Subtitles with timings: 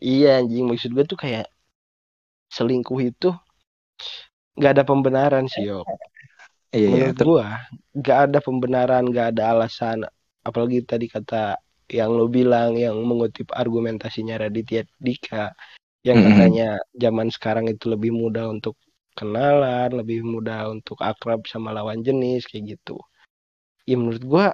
[0.00, 0.66] iya anjing.
[0.70, 1.46] Maksud gue tuh kayak
[2.52, 3.30] selingkuh itu
[4.56, 5.84] nggak ada pembenaran sih yo
[6.74, 6.90] Iya, iya.
[6.92, 7.46] menurut gua
[7.96, 10.04] nggak ada pembenaran nggak ada alasan.
[10.44, 11.56] Apalagi tadi kata
[11.88, 15.54] yang lo bilang yang mengutip argumentasinya Raditya Dika
[16.04, 18.76] yang katanya zaman sekarang itu lebih mudah untuk
[19.16, 23.00] kenalan lebih mudah untuk akrab sama lawan jenis kayak gitu.
[23.88, 24.46] Ya menurut gua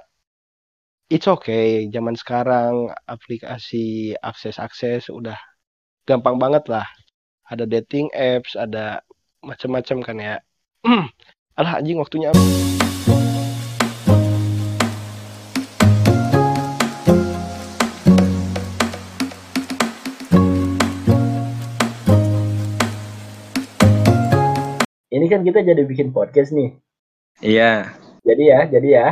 [1.13, 5.37] it's okay zaman sekarang aplikasi akses-akses udah
[6.09, 6.89] gampang banget lah
[7.53, 9.05] ada dating apps ada
[9.45, 10.37] macam-macam kan ya
[11.61, 12.33] alah anjing waktunya
[25.13, 26.73] Ini kan kita jadi bikin podcast nih.
[27.45, 27.95] Iya.
[28.25, 29.09] Jadi ya, jadi ya.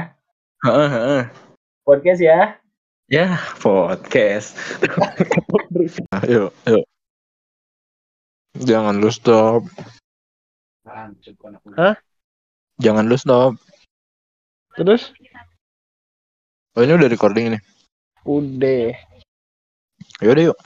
[0.64, 1.49] Heeh, heeh.
[1.80, 2.61] Podcast ya.
[3.09, 4.55] Ya, podcast.
[6.20, 6.84] Ayo, ayo.
[8.61, 9.65] Jangan lu stop.
[10.84, 11.97] Hah?
[12.78, 13.56] Jangan lu stop.
[14.78, 15.11] terus
[16.78, 17.59] Oh, ini udah recording ini.
[18.22, 18.94] udah
[20.22, 20.59] Yaudah yuk.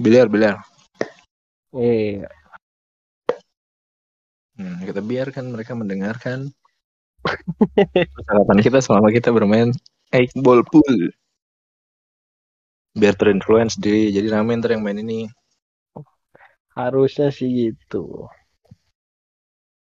[0.00, 0.62] Biliar, biliar.
[1.74, 2.22] eh
[4.54, 6.54] Hmm, kita biarkan mereka mendengarkan
[8.14, 9.72] percakapan kita selama kita bermain
[10.12, 11.10] eight ball pool.
[12.94, 15.26] Biar terinfluence di jadi rame ntar yang main ini.
[16.74, 18.26] harusnya sih gitu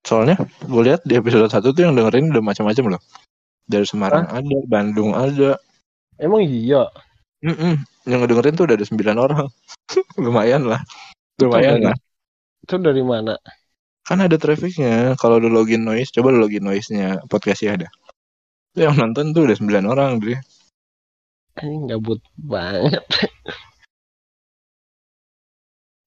[0.02, 0.34] Soalnya
[0.66, 3.02] gue lihat di episode 1 tuh yang dengerin udah macam-macam loh.
[3.70, 5.62] Dari Semarang ada, Bandung ada.
[6.18, 6.90] emang iya
[7.38, 7.78] Mm-mm.
[8.02, 9.46] Yang ngedengerin tuh udah ada 9 orang.
[10.26, 10.82] Lumayan lah.
[11.38, 11.96] Lumayan dari- lah.
[12.66, 13.34] itu dari mana
[14.12, 15.16] Kan ada trafficnya.
[15.16, 17.88] Kalau lu login noise, coba lu login noise-nya podcastnya ada.
[18.76, 20.36] Tuh Yang nonton tuh udah 9 orang, Dri.
[21.60, 23.04] ini gabut banget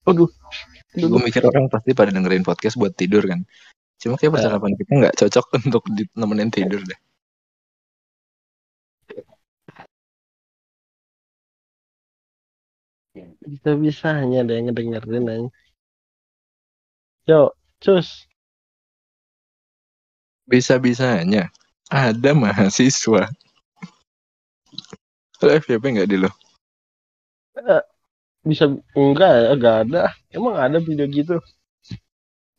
[0.06, 0.30] aduh
[0.95, 3.42] Gue mikir orang pasti pada dengerin podcast buat tidur kan.
[4.00, 5.84] Cuma kayak percakapan kita nggak cocok untuk
[6.16, 7.00] nemenin tidur deh.
[13.46, 15.47] bisa bisanya ada yang ngedengerin aja
[17.30, 17.53] yo
[17.84, 18.28] cus
[20.46, 21.50] Bisa-bisanya
[21.90, 23.25] ada mahasiswa.
[25.41, 26.30] Lo FYP nggak di lo?
[28.46, 31.41] bisa enggak ya enggak ada emang ada video gitu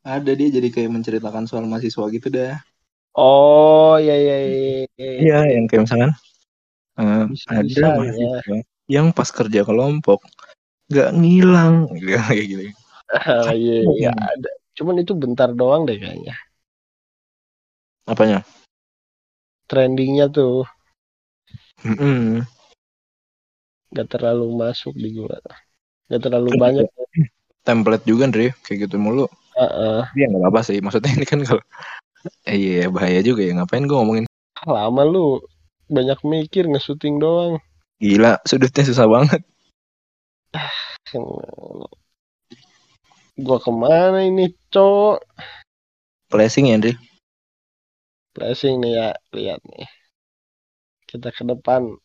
[0.02, 2.58] Ada dia jadi kayak menceritakan soal mahasiswa gitu dah.
[3.14, 4.58] oh ya ya ya,
[4.98, 5.10] ya.
[5.18, 6.10] Iya, yang kayak misalkan
[6.98, 7.94] eh, ada Bisa-bisanya.
[8.02, 8.56] mahasiswa
[8.90, 10.26] yang pas kerja kelompok
[10.90, 12.62] nggak ngilang gitu kayak gitu.
[13.14, 16.34] Ah, iya iya ada cuman itu bentar doang deh kayaknya
[18.06, 18.44] Apanya?
[19.70, 20.66] trendingnya tuh
[21.84, 22.46] Mm-mm.
[23.92, 25.36] nggak terlalu masuk di gua
[26.06, 26.86] nggak terlalu Kan banyak
[27.66, 29.26] Template juga Dri, kayak gitu mulu.
[29.58, 30.06] Heeh.
[30.14, 30.78] Iya nggak apa-apa sih.
[30.84, 31.62] Maksudnya ini kan kalau
[32.48, 33.52] eh, iya bahaya juga ya.
[33.58, 34.24] Ngapain gue ngomongin
[34.74, 35.26] lama lu
[35.96, 37.52] banyak mikir nge-shooting doang
[38.02, 39.40] gila sudutnya susah banget.
[43.36, 45.20] Gua ke mana ini cok?
[46.32, 46.92] Flashing ya Dri.
[48.36, 49.88] flashing nih ya lihat nih.
[51.08, 51.96] Kita ke depan.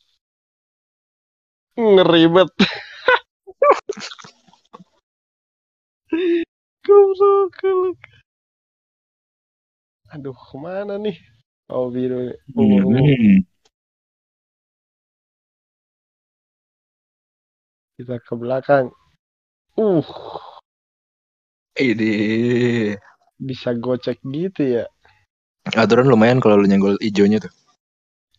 [1.76, 2.52] Ngeribet.
[6.86, 7.56] Goblok
[10.12, 11.16] aduh ke mana nih?
[11.72, 13.48] Oh biru Hmm.
[17.96, 18.92] kita ke belakang.
[19.80, 20.04] Uh
[21.82, 22.14] Ini.
[23.42, 24.86] Bisa gocek gitu ya?
[25.66, 27.50] Aturan lumayan kalau lu nyenggol ijonya tuh.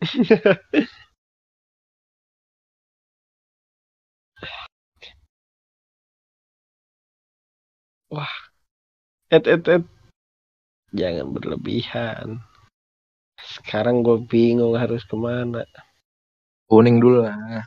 [9.35, 9.83] et et et.
[10.95, 12.39] Jangan berlebihan.
[13.43, 15.67] Sekarang gue bingung harus ke mana.
[16.71, 17.67] Kuning dulu lah.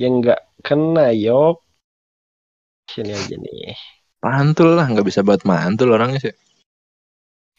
[0.00, 1.60] yang nggak kena yok.
[2.88, 3.76] Sini aja nih
[4.24, 6.34] Mantul lah, nggak bisa buat mantul orangnya sih.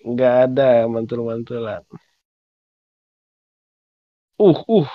[0.09, 1.81] nggak ada mantul-mantulan
[4.47, 4.89] uh uh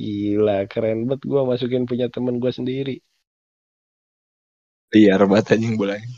[0.00, 2.94] gila keren banget gue masukin punya temen gue sendiri
[4.92, 6.08] Liar banget anjing bolanya.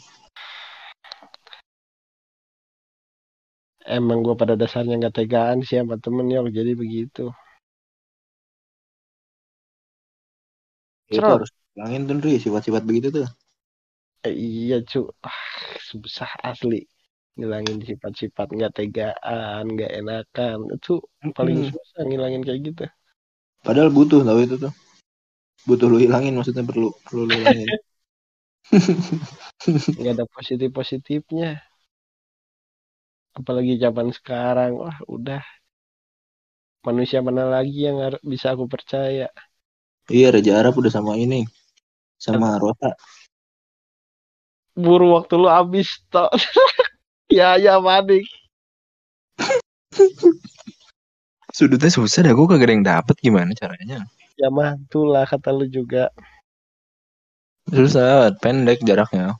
[3.96, 7.25] emang gue pada dasarnya nggak tegaan sih sama temen yok jadi begitu
[11.10, 11.34] Itu Cerot.
[11.34, 13.26] harus bilangin tuh sifat-sifat begitu tuh.
[14.26, 15.40] Eh, iya cu ah,
[15.90, 16.75] susah asli
[17.37, 20.90] ngilangin sifat-sifat nggak tegaan nggak enakan itu
[21.37, 21.70] paling Hmm.
[21.70, 22.82] susah ngilangin kayak gitu
[23.67, 24.72] Padahal butuh tau itu tuh.
[25.69, 27.70] butuh lu hilangin maksudnya perlu perlu lu hilangin.
[29.99, 31.46] nggak ada positif positifnya
[33.38, 35.43] apalagi zaman sekarang wah udah
[36.87, 37.96] manusia mana lagi yang
[38.32, 39.25] bisa aku percaya
[40.16, 41.40] iya Raja Arab udah sama ini
[42.26, 42.90] sama Rota.
[44.81, 46.29] Buru waktu lu habis toh
[47.29, 48.25] ya ya panik
[51.50, 54.06] Sudutnya susah dah gue kagak ada yang dapet gimana caranya.
[54.38, 56.09] ya mantulah kata lu juga
[57.69, 59.37] Susah, pendek jaraknya.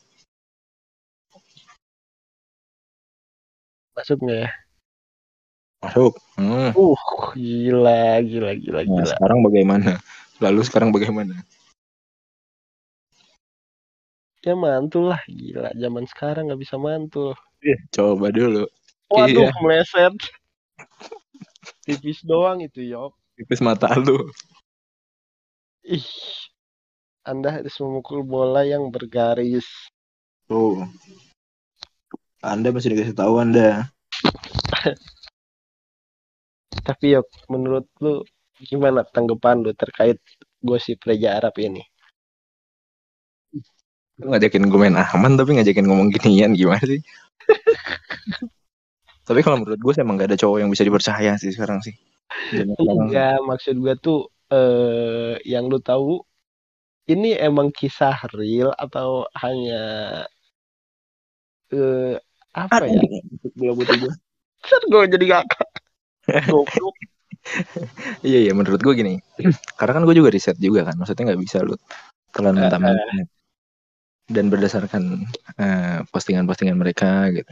[3.97, 4.51] masuk nggak ya
[5.81, 6.13] Masuk.
[6.37, 6.71] Hmm.
[6.77, 7.01] uh
[7.33, 9.91] gila gila gila Nah, gila sekarang bagaimana?
[10.41, 11.41] Lalu sekarang bagaimana?
[14.41, 17.37] Ya mantul lah gila zaman sekarang nggak bisa mantul
[17.93, 18.65] Coba dulu.
[19.13, 19.61] waduh Iya.
[19.61, 20.15] meleset
[21.85, 24.29] tipis doang itu yok Tipis mata lu.
[25.85, 26.05] ih
[27.21, 29.69] anda harus memukul bola yang bergaris
[30.49, 30.83] Tuh.
[32.43, 33.87] Anda masih dikasih tahu Anda.
[36.89, 38.25] tapi yok menurut lu
[38.59, 40.17] gimana tanggapan lu terkait
[40.61, 41.85] gosip Raja Arab ini
[44.21, 47.01] Lu ngajakin gue main aman tapi ngajakin ngomong ginian gimana sih?
[49.29, 51.97] tapi kalau menurut gue emang gak ada cowok yang bisa dipercaya sih sekarang sih.
[52.79, 56.23] Enggak maksud gua tuh eh yang lu tahu
[57.11, 59.83] ini emang kisah real atau hanya
[61.75, 62.19] eh
[62.55, 63.03] apa ya
[63.55, 64.13] Belum butuh gue.
[64.61, 65.71] kan gue jadi ngakak
[66.51, 66.97] goblok
[68.29, 69.17] Iya iya menurut gue gini.
[69.81, 70.95] Karena kan gue juga riset juga kan.
[71.01, 71.75] Maksudnya nggak bisa lu
[72.37, 73.27] telan mentah-mentah.
[74.31, 75.27] Dan berdasarkan
[75.59, 77.51] eh, postingan-postingan mereka gitu.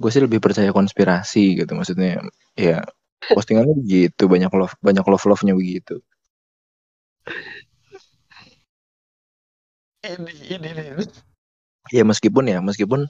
[0.00, 1.70] Gue sih lebih percaya konspirasi gitu.
[1.76, 2.24] Maksudnya
[2.56, 2.80] ya
[3.30, 6.00] postingannya begitu banyak love banyak love love nya begitu.
[10.04, 11.04] ini ini ini
[11.92, 13.08] Ya meskipun ya meskipun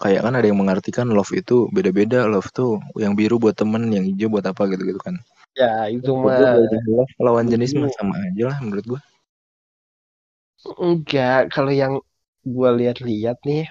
[0.00, 4.04] kayak kan ada yang mengartikan love itu beda-beda love tuh yang biru buat temen yang
[4.04, 5.16] hijau buat apa gitu gitu kan.
[5.54, 6.58] ya itu mah
[7.22, 7.98] lawan jenis mah Setuju.
[8.00, 9.00] sama aja lah menurut gue.
[10.86, 11.94] Enggak kalau yang
[12.54, 13.64] gua lihat-lihat nih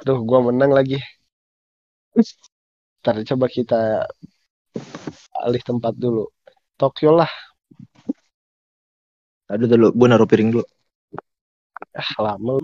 [0.00, 0.96] aduh gua menang lagi
[3.00, 3.78] Ntar coba kita
[5.44, 6.24] alih tempat dulu
[6.78, 7.30] Tokyo lah
[9.52, 10.64] Aduh dulu gue naruh piring dulu.
[12.00, 12.54] ah lama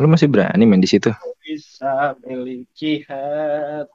[0.00, 1.10] Lu masih berani main di situ?
[1.42, 3.90] bisa miliki hatimu.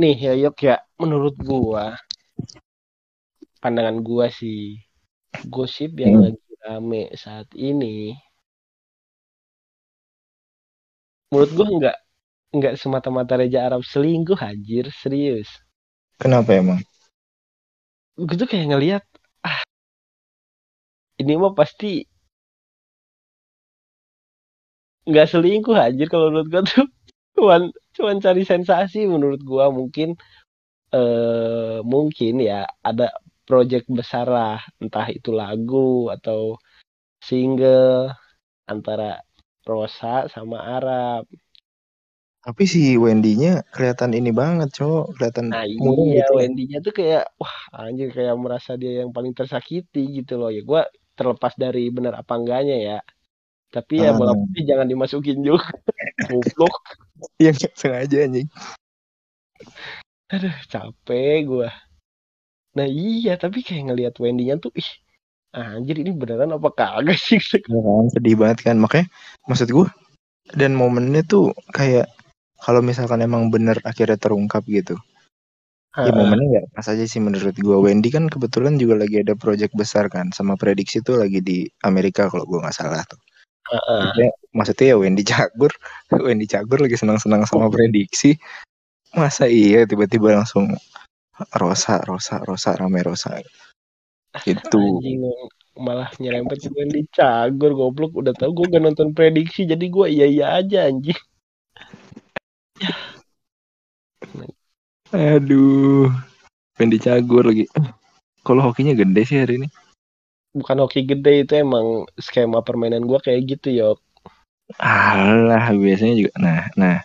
[0.00, 1.84] Nih ya Yok ya, menurut gua,
[3.62, 4.60] pandangan gua sih,
[5.54, 6.22] gosip yang Hmm.
[6.24, 8.16] lagi rame saat ini,
[11.30, 11.96] menurut gua nggak
[12.56, 15.48] nggak semata-mata Raja Arab selingkuh anjir, serius.
[16.20, 16.80] Kenapa emang?
[18.26, 19.04] Gue tuh kayak ngelihat,
[19.48, 19.60] ah,
[21.20, 22.04] ini mah pasti
[25.08, 26.86] nggak selingkuh anjir kalau menurut gua tuh
[27.36, 30.14] cuman cuman cari sensasi menurut gua mungkin
[30.92, 33.08] eh mungkin ya ada
[33.48, 36.56] project besar lah entah itu lagu atau
[37.22, 38.12] single
[38.68, 39.20] antara
[39.66, 41.24] Rosa sama Arab.
[42.42, 45.14] Tapi si Wendy-nya kelihatan ini banget, cowok.
[45.14, 46.32] Kelihatan Nah iya gitu.
[46.42, 50.82] Wendy-nya tuh kayak wah anjir kayak merasa dia yang paling tersakiti gitu loh ya gua
[51.14, 52.98] terlepas dari benar apa enggaknya ya.
[53.70, 54.18] Tapi ya Ah.
[54.18, 55.70] bola putih jangan dimasukin juga.
[56.30, 56.74] Goblok.
[57.40, 58.48] Iya nggak sengaja anjing.
[60.32, 61.70] Aduh, capek gua.
[62.72, 64.90] Nah iya, tapi kayak ngelihat Wendy-nya tuh, ih,
[65.52, 67.36] anjir ini beneran apa kagak sih?
[67.72, 68.76] Ya kan, sedih banget kan.
[68.80, 69.06] Makanya
[69.44, 69.88] maksud gue
[70.56, 72.08] dan momennya tuh kayak
[72.62, 74.96] kalau misalkan emang bener akhirnya terungkap gitu.
[75.92, 77.76] Ya Heeh, momennya nggak pas aja sih menurut gue.
[77.76, 82.32] Wendy kan kebetulan juga lagi ada project besar kan sama prediksi tuh lagi di Amerika
[82.32, 83.20] kalau gue nggak salah tuh.
[83.70, 84.02] Heeh.
[84.02, 85.72] Maksudnya, maksudnya ya Wendy Cagur,
[86.26, 88.34] Wendy Cagur lagi senang-senang sama prediksi.
[89.12, 90.72] Masa iya tiba-tiba langsung
[91.58, 93.38] Rosa, Rosa, Rosa, rame Rosa.
[94.42, 94.80] Gitu.
[94.80, 95.20] Anjing
[95.72, 100.26] malah nyerempet ke Wendy Cagur goblok udah tahu gue gak nonton prediksi jadi gue iya
[100.28, 101.16] iya aja anjing.
[105.12, 106.08] Aduh.
[106.80, 107.68] Wendy Cagur lagi.
[108.42, 109.68] Kalau hokinya gede sih hari ini.
[110.52, 113.98] Bukan hoki gede itu emang skema permainan gue kayak gitu yok.
[114.76, 116.32] Alah, biasanya juga.
[116.36, 116.98] Nah, nah.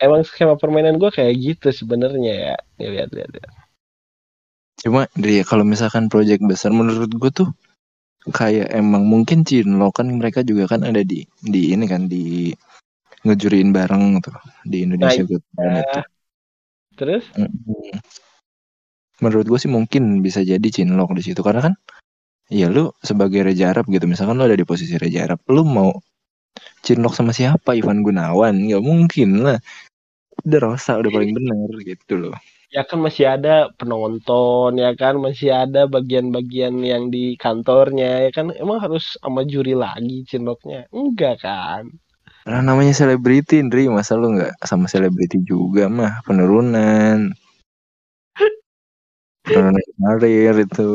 [0.00, 2.56] Emang skema permainan gue kayak gitu sebenarnya ya.
[2.80, 3.30] Nih, lihat lihat.
[3.36, 3.52] lihat.
[4.80, 7.48] Cuma dari kalau misalkan project besar menurut gue tuh
[8.32, 12.52] kayak emang mungkin Cinlo kan mereka juga kan ada di di ini kan di
[13.28, 14.32] ngejuriin bareng tuh
[14.64, 15.24] di Indonesia
[15.60, 16.00] Nah, iya.
[16.96, 18.00] tuh.
[19.20, 21.74] Menurut gue sih mungkin bisa jadi Cinlok di situ karena kan
[22.50, 25.94] ya lu sebagai Reja Arab gitu misalkan lu ada di posisi Reja Arab lu mau
[26.82, 29.58] Cinlok sama siapa Ivan Gunawan nggak mungkin lah
[30.42, 32.34] udah Rosa udah paling bener gitu loh
[32.70, 38.54] Ya kan masih ada penonton, ya kan masih ada bagian-bagian yang di kantornya, ya kan
[38.54, 40.86] emang harus sama juri lagi cinloknya?
[40.94, 41.90] Enggak kan?
[42.46, 43.90] Karena namanya selebriti, Ndri.
[43.90, 47.34] Masa lu nggak sama selebriti juga mah penurunan.
[50.00, 50.90] Karir itu.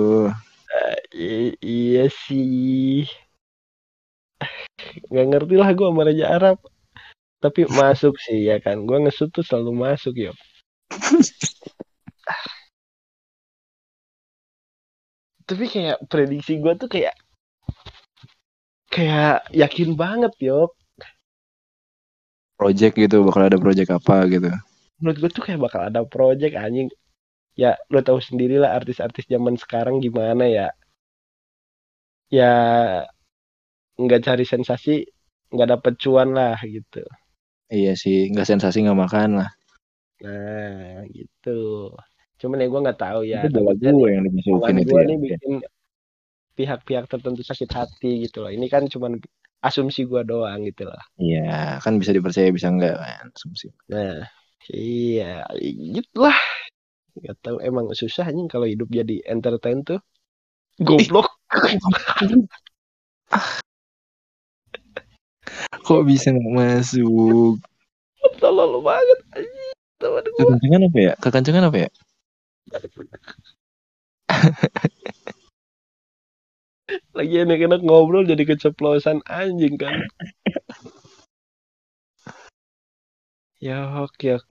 [1.15, 3.07] I- iya sih.
[5.11, 6.57] Nggak ngerti lah gue sama Raja Arab.
[7.43, 8.83] Tapi masuk sih ya kan.
[8.87, 10.35] Gue ngesut tuh selalu masuk yuk.
[15.45, 17.13] Tapi kayak prediksi gue tuh kayak
[18.89, 20.73] kayak yakin banget yuk.
[22.55, 24.47] Project gitu, bakal ada project apa gitu.
[25.03, 26.87] Menurut gue tuh kayak bakal ada project anjing.
[27.55, 30.67] Ya lo tahu sendiri lah artis-artis zaman sekarang gimana ya.
[32.29, 33.07] Ya
[34.03, 34.93] nggak cari sensasi
[35.53, 37.03] nggak dapet cuan lah gitu.
[37.77, 39.49] Iya sih, nggak sensasi nggak makan lah.
[40.23, 41.91] Nah, gitu.
[42.39, 43.39] Cuman ya gue nggak tahu ya.
[43.47, 45.07] itu gue yang dimasukin itu gue ya.
[45.09, 45.53] nih bikin
[46.55, 48.51] pihak-pihak tertentu sakit hati gitu loh.
[48.51, 49.19] Ini kan cuman
[49.63, 51.01] asumsi gue doang gitu loh.
[51.19, 53.25] Iya, kan bisa dipercaya bisa enggak kan.
[53.35, 53.67] Asumsi.
[53.91, 54.23] Nah,
[54.71, 55.45] iya,
[55.95, 56.37] gitulah.
[57.15, 60.03] Gak tahu emang susah anjing kalau hidup jadi entertain tuh.
[60.83, 61.31] Goblok.
[65.85, 67.61] Kok bisa nggak masuk?
[68.41, 69.75] Tolol banget anjing.
[70.35, 71.13] Kekencengan apa ya?
[71.23, 71.89] Kekencengan apa ya?
[77.15, 80.03] Lagi enak-enak ngobrol jadi keceplosan anjing kan.
[83.63, 84.45] Yok, yok.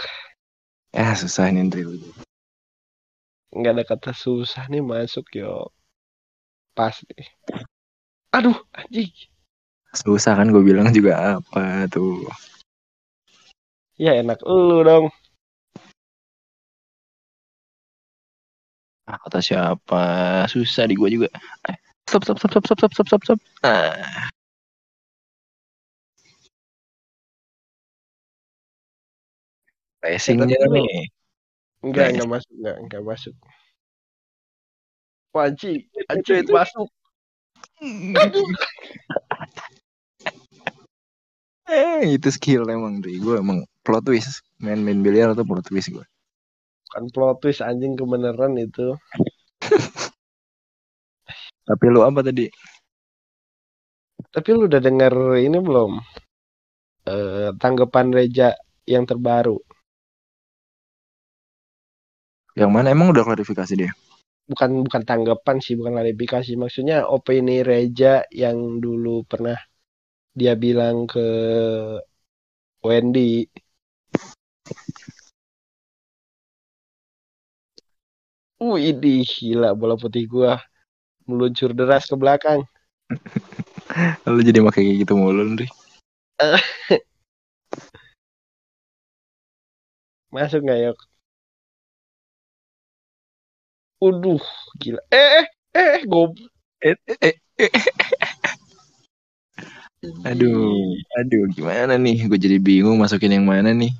[0.97, 1.85] Ya susah nih Ndri.
[3.55, 5.71] Nggak ada kata susah nih masuk yo
[6.75, 7.29] pas nih
[8.35, 9.11] aduh anjing
[9.95, 12.27] Susah kan gue bilang juga apa tuh.
[13.95, 15.07] ya enak lu dong
[19.05, 20.03] Ah, kata siapa?
[20.49, 21.29] Susah di gue juga.
[21.69, 21.77] Eh,
[22.09, 23.39] Stop, stop, stop, stop, stop, stop, stop, stop, stop.
[23.61, 24.33] Ah.
[30.01, 31.05] Racingnya tapi lu- nih.
[31.85, 33.35] Enggak enggak masuk enggak enggak masuk
[35.35, 35.83] Wah, anjing
[36.47, 36.89] Itu, masuk
[41.67, 43.19] Eh, itu skill emang Dri.
[43.19, 44.45] Gue emang plot twist.
[44.63, 46.07] Main-main biliar atau plot twist gue.
[46.95, 48.95] kan plot twist anjing kebenaran itu
[51.67, 52.47] Tapi lu apa tadi?
[54.35, 55.91] tapi lu udah denger ini belum
[57.11, 58.49] eh tanggapan Reja
[58.87, 59.59] yang terbaru
[62.55, 63.93] Yang mana emang udah klarifikasi dia?
[64.45, 69.57] bukan bukan tanggapan sih bukan klarifikasi maksudnya opini Reja yang dulu pernah
[70.37, 71.25] dia bilang ke
[72.85, 73.49] Wendy
[78.63, 80.57] Uh, ini gila bola putih gua
[81.29, 82.65] meluncur deras ke belakang.
[84.31, 85.69] Lu jadi makai kayak gitu mulu Dri.
[90.33, 90.99] Masuk nggak yuk?
[94.05, 94.43] Uduh,
[94.77, 95.01] gila.
[95.09, 95.47] Eh, eh,
[95.81, 96.37] eh, gob.
[96.85, 97.73] Eh, eh, eh.
[100.29, 102.29] Aduh, aduh gimana nih?
[102.29, 103.93] Gue jadi bingung masukin yang mana nih.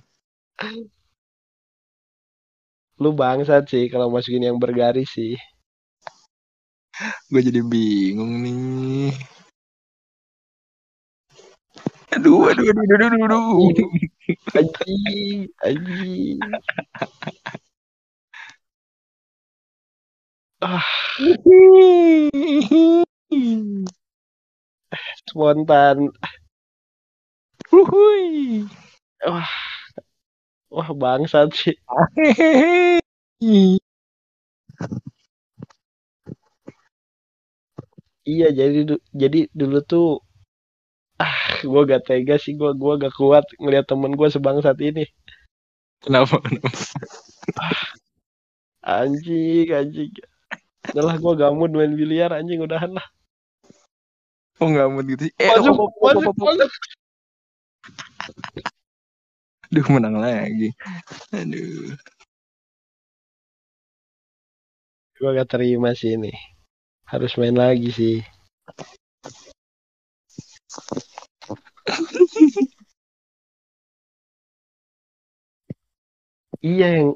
[3.01, 5.41] Lu bangsat sih kalau masukin yang bergaris sih.
[7.33, 9.17] Gue jadi bingung nih.
[12.13, 13.89] Aduh, aduh, aduh, aduh, aduh, aduh.
[14.55, 16.39] Anjing, anjing.
[20.65, 20.81] Ah,
[25.29, 25.99] spontan.
[27.73, 28.65] Wuhui.
[29.27, 29.51] Wah,
[30.75, 31.77] wah bangsat sih.
[38.31, 38.79] Iya, jadi
[39.23, 40.07] jadi dulu tuh
[41.23, 41.39] ah,
[41.71, 45.05] gua gak tega sih, gua gua gak kuat ngeliat temen gua sebangsat ini.
[46.05, 46.37] Kenapa?
[46.45, 46.69] kenapa?
[48.97, 50.15] Anjing, anjing.
[50.93, 53.07] Udah lah gua gak mood main biliar anjing udahan lah.
[54.61, 55.33] Oh mau gitu.
[55.41, 56.37] Eh, Masuk, op, masuk, op, op.
[56.45, 56.71] masuk.
[59.73, 60.71] Aduh, menang lagi.
[61.35, 61.97] Aduh.
[65.19, 66.31] Gua gak terima sih ini.
[67.11, 68.17] Harus main lagi sih.
[76.65, 77.11] Iya yang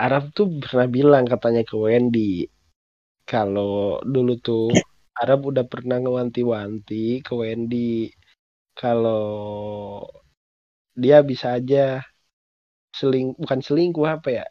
[0.00, 2.48] Arab tuh pernah bilang katanya ke Wendy
[3.24, 4.68] kalau dulu tuh
[5.14, 8.10] Arab udah pernah ngewanti-wanti ke Wendy.
[8.74, 10.02] Kalau
[10.94, 12.02] dia bisa aja
[12.94, 14.46] seling bukan selingkuh apa ya?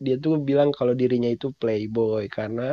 [0.00, 2.72] Dia tuh bilang kalau dirinya itu playboy karena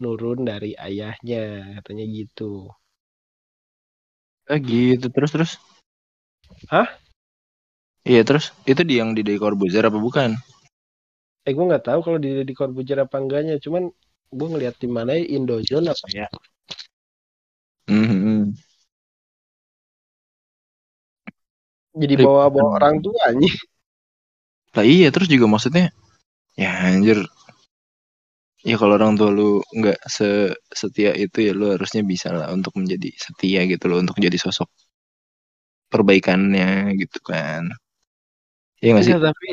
[0.00, 2.72] nurun dari ayahnya katanya gitu.
[4.48, 5.06] Ah gitu.
[5.12, 5.52] Terus terus?
[6.72, 6.88] Hah?
[8.02, 8.50] iya terus?
[8.66, 10.34] Itu di yang di Deddy Corbuzier apa bukan?
[11.46, 13.60] Eh gue nggak tahu kalau di di Corbuzier apa enggaknya.
[13.62, 13.92] Cuman
[14.32, 16.26] gue ngeliat di mana ya, Indozone apa ya?
[17.86, 18.56] Hmm
[21.92, 22.24] jadi Ribet.
[22.24, 23.52] bawa bawa orang tuanya
[24.72, 25.92] lah iya terus juga maksudnya
[26.56, 27.20] ya anjir.
[28.62, 32.78] Ya kalau orang tua lu nggak se setia itu ya lu harusnya bisa lah untuk
[32.78, 34.70] menjadi setia gitu loh untuk jadi sosok
[35.92, 37.68] perbaikannya gitu kan.
[38.80, 39.12] Iya nggak sih?
[39.12, 39.50] Enggak, tapi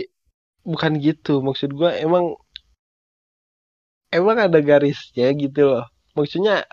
[0.63, 1.33] bukan gitu.
[1.43, 2.37] Maksud gue emang
[4.09, 5.85] emang ada garisnya gitu loh.
[6.17, 6.65] Maksudnya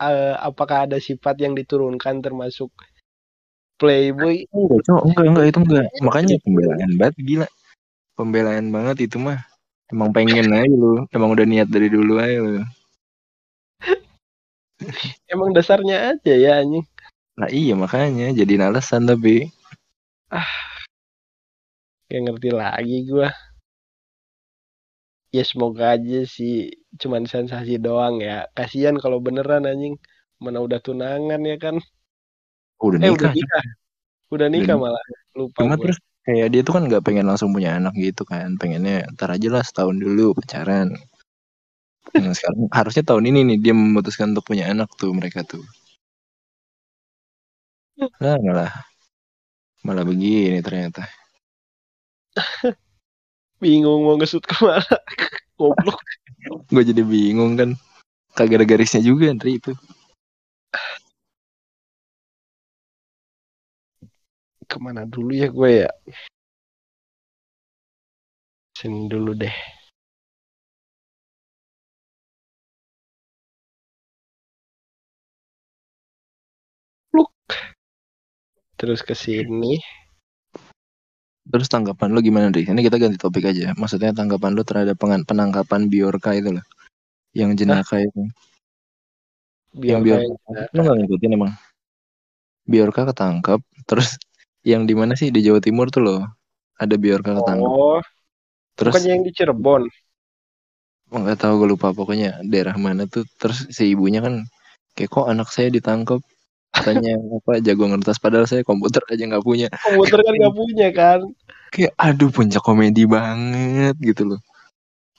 [0.00, 2.72] eh, apakah ada sifat yang diturunkan termasuk
[3.78, 4.44] playboy?
[4.50, 5.86] Enggak enggak enggak itu enggak.
[6.02, 7.48] Makanya pembelaan banget gila.
[8.18, 9.38] Pembelaan banget itu mah.
[9.88, 11.06] Emang pengen aja lu.
[11.14, 12.60] Emang udah niat dari dulu aja lu.
[15.32, 16.84] Emang dasarnya aja ya anjing.
[17.38, 18.34] Nah iya makanya.
[18.34, 19.48] Jadi alasan tapi.
[22.08, 23.30] Gak ngerti lagi gua.
[25.28, 28.48] Ya semoga aja sih cuman sensasi doang ya.
[28.56, 30.00] Kasihan kalau beneran anjing.
[30.38, 31.76] Mana udah tunangan ya kan.
[32.78, 33.64] udah Eh udah nikah nikah.
[34.30, 35.04] Udah nikah Udah malah.
[35.38, 39.08] Lupa cuma terus kayak dia tuh kan nggak pengen langsung punya anak gitu kan pengennya
[39.16, 40.92] ntar aja lah setahun dulu pacaran
[42.08, 45.64] Nah, sekarang harusnya tahun ini nih dia memutuskan untuk punya anak tuh mereka tuh
[48.20, 48.72] nah malah
[49.80, 51.08] malah begini ternyata
[53.58, 54.86] Bingung mau ngesut ke mana.
[55.58, 55.98] Goblok.
[56.70, 57.74] gue jadi bingung kan
[58.38, 59.74] kagak ada garisnya juga Andri itu
[64.68, 65.90] Ke mana dulu ya gue ya.
[68.78, 69.56] Sini dulu deh.
[77.10, 77.32] Pluk.
[78.78, 79.80] Terus ke sini.
[81.48, 85.88] Terus tanggapan lu gimana Andri ini kita ganti topik aja maksudnya tanggapan lu terhadap penangkapan
[85.88, 86.66] Biorka itu loh.
[87.36, 88.22] Yang jenaka itu.
[89.76, 91.52] Yang Biar Biorka lu nggak ngikutin emang?
[92.68, 94.20] Biorka ketangkap terus
[94.64, 95.32] yang di mana sih?
[95.32, 96.20] Di Jawa Timur tuh loh.
[96.76, 98.00] Ada Biorka ketangkap Oh,
[98.76, 99.82] terus bukannya yang di Cirebon.
[101.08, 101.96] nggak tahu gue lupa.
[101.96, 103.24] Pokoknya daerah mana tuh.
[103.40, 104.44] Terus si ibunya kan
[104.92, 106.20] kayak kok anak saya ditangkap
[106.72, 109.68] katanya apa jago ngertas padahal saya komputer aja nggak punya.
[109.72, 111.20] Komputer kan gak punya kan.
[111.68, 114.40] kayak aduh puncak komedi banget gitu loh.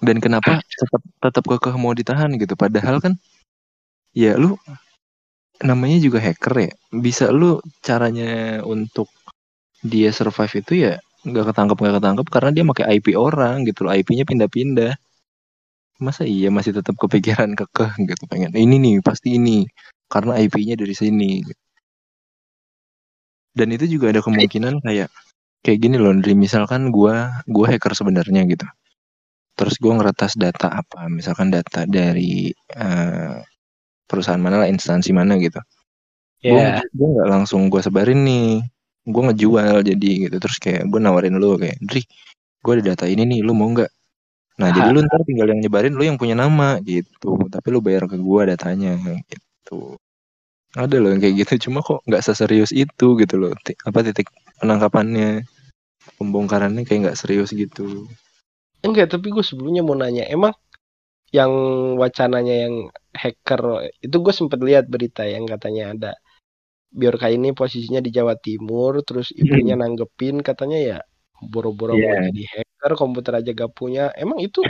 [0.02, 2.58] Dan kenapa tetap tetap kekeh mau ditahan gitu.
[2.58, 3.14] Padahal kan
[4.16, 4.58] ya lu
[5.62, 6.72] namanya juga hacker ya.
[6.90, 9.12] Bisa lu caranya untuk
[9.86, 13.94] dia survive itu ya nggak ketangkep nggak ketangkep karena dia pakai IP orang gitu loh.
[13.94, 14.94] IP-nya pindah-pindah.
[16.00, 18.56] Masa iya masih tetap kepikiran kekeh gitu pengen.
[18.56, 19.68] Ini nih pasti ini
[20.10, 21.46] karena IP-nya dari sini.
[23.54, 25.10] Dan itu juga ada kemungkinan kayak
[25.62, 28.66] kayak gini loh dari misalkan gua gua hacker sebenarnya gitu.
[29.54, 31.06] Terus gua ngeretas data apa?
[31.08, 33.38] Misalkan data dari eh,
[34.10, 35.62] perusahaan mana lah instansi mana gitu.
[36.40, 36.80] Ya.
[36.80, 38.64] gue gue nggak langsung gue sebarin nih.
[39.06, 40.36] Gue ngejual jadi gitu.
[40.40, 42.02] Terus kayak gue nawarin lu kayak Dri
[42.60, 43.92] gue ada data ini nih lu mau nggak?
[44.60, 47.36] Nah jadi lu ntar tinggal yang nyebarin lu yang punya nama gitu.
[47.52, 48.96] Tapi lu bayar ke gue datanya
[49.28, 49.49] gitu
[50.78, 53.54] ada loh yang kayak gitu cuma kok nggak seserius itu gitu loh
[53.86, 54.30] apa titik
[54.62, 55.44] penangkapannya
[56.22, 58.06] pembongkarannya kayak nggak serius gitu
[58.80, 60.56] Enggak, tapi gue sebelumnya mau nanya, emang
[61.36, 61.52] yang
[62.00, 62.76] wacananya yang
[63.12, 66.12] hacker itu gue sempet lihat berita yang katanya ada
[66.90, 70.98] Biorka ini posisinya di Jawa Timur, terus ibunya nanggepin katanya ya
[71.38, 72.34] boro-boro mau Iya.
[72.34, 74.10] jadi hacker, komputer aja gak punya.
[74.18, 74.66] Emang itu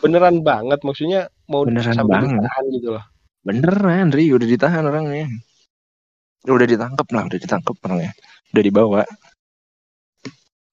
[0.00, 2.72] beneran banget, maksudnya mau Beneran sampai banget.
[2.72, 3.04] gitu loh.
[3.42, 5.26] Beneran Ri udah ditahan orangnya.
[6.46, 8.14] Udah ditangkap lah udah ditangkap orangnya.
[8.54, 9.02] Udah dibawa.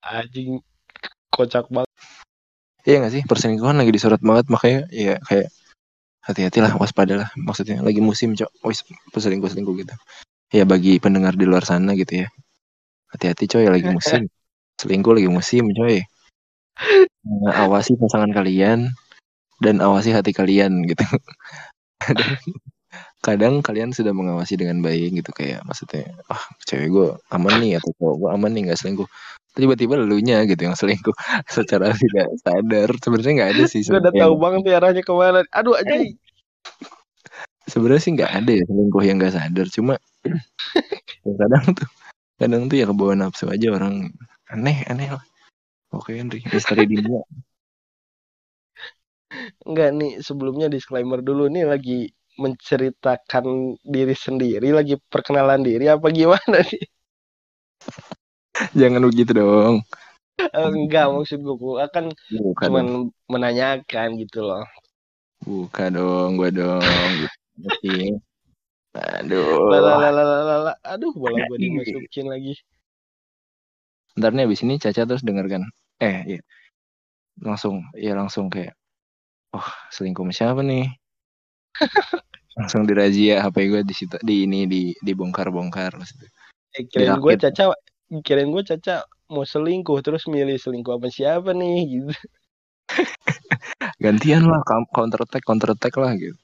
[0.06, 0.62] Anjing
[1.30, 1.90] kocak banget.
[2.88, 3.24] Iya gak sih?
[3.26, 5.54] Perselingkuhan lagi disorot banget makanya ya kayak
[6.26, 7.82] hati-hatilah waspadalah maksudnya.
[7.86, 8.50] Lagi musim cok.
[8.66, 9.94] Wis selingkuh selingkuh gitu.
[10.50, 12.28] Ya bagi pendengar di luar sana gitu ya.
[13.14, 14.26] Hati-hati coy lagi musim.
[14.82, 16.02] Selingkuh lagi musim coy.
[16.80, 18.96] Eh, awasi pasangan kalian
[19.60, 21.04] dan awasi hati kalian gitu
[22.00, 22.34] kadang,
[23.20, 27.92] kadang kalian sudah mengawasi dengan baik gitu kayak maksudnya ah cewek gue aman nih atau
[28.00, 29.10] cowok gue aman nih nggak selingkuh.
[29.58, 31.14] Tiba-tiba nya gitu yang selingkuh
[31.56, 32.90] secara tidak sadar.
[32.98, 35.40] Sebenarnya nggak ada sih gue udah tahu banget nih arahnya ke mana.
[35.52, 35.94] Aduh aja
[37.70, 39.68] sebenarnya sih nggak ada ya selingkuh yang nggak sadar.
[39.70, 39.94] Cuma
[41.40, 41.90] kadang tuh
[42.40, 44.10] kadang tuh ya kebawa nafsu aja orang.
[44.50, 45.24] Aneh aneh lah.
[45.94, 46.42] Oke Henry.
[46.50, 47.22] Misteri dunia
[49.66, 56.64] Enggak nih sebelumnya disclaimer dulu nih lagi menceritakan diri sendiri lagi perkenalan diri apa gimana
[56.64, 56.86] nih
[58.76, 59.84] Jangan begitu dong.
[60.52, 62.12] Enggak maksud gue kan
[62.60, 63.04] cuman dong.
[63.32, 64.64] menanyakan gitu loh.
[65.44, 66.84] Buka dong, gue dong.
[67.60, 68.20] Gitu.
[68.96, 69.68] Aduh.
[69.72, 72.56] Lalalala, aduh bola gue dimasukin lagi.
[74.20, 75.64] Ntar nih abis ini Caca terus dengarkan.
[76.04, 76.42] Eh, iya.
[77.40, 78.76] Langsung, ya langsung kayak,
[79.56, 80.88] oh selingkuh sama siapa nih?
[82.60, 86.28] langsung dirazia HP gue di situ di ini di dibongkar-bongkar maksudnya.
[86.76, 87.74] Eh, kirain gue Caca
[88.22, 92.14] kirain gue Caca mau selingkuh terus milih selingkuh apa siapa nih gitu
[94.04, 96.38] gantian lah counter attack counter attack lah gitu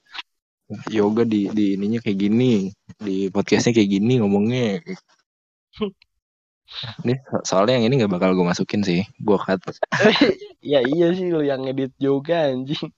[0.89, 2.70] yoga di di ininya kayak gini
[3.02, 4.82] di podcastnya kayak gini ngomongnya
[7.06, 9.62] ini soalnya yang ini nggak bakal gue masukin sih gue cut
[10.73, 12.89] ya iya sih lo yang edit juga anjing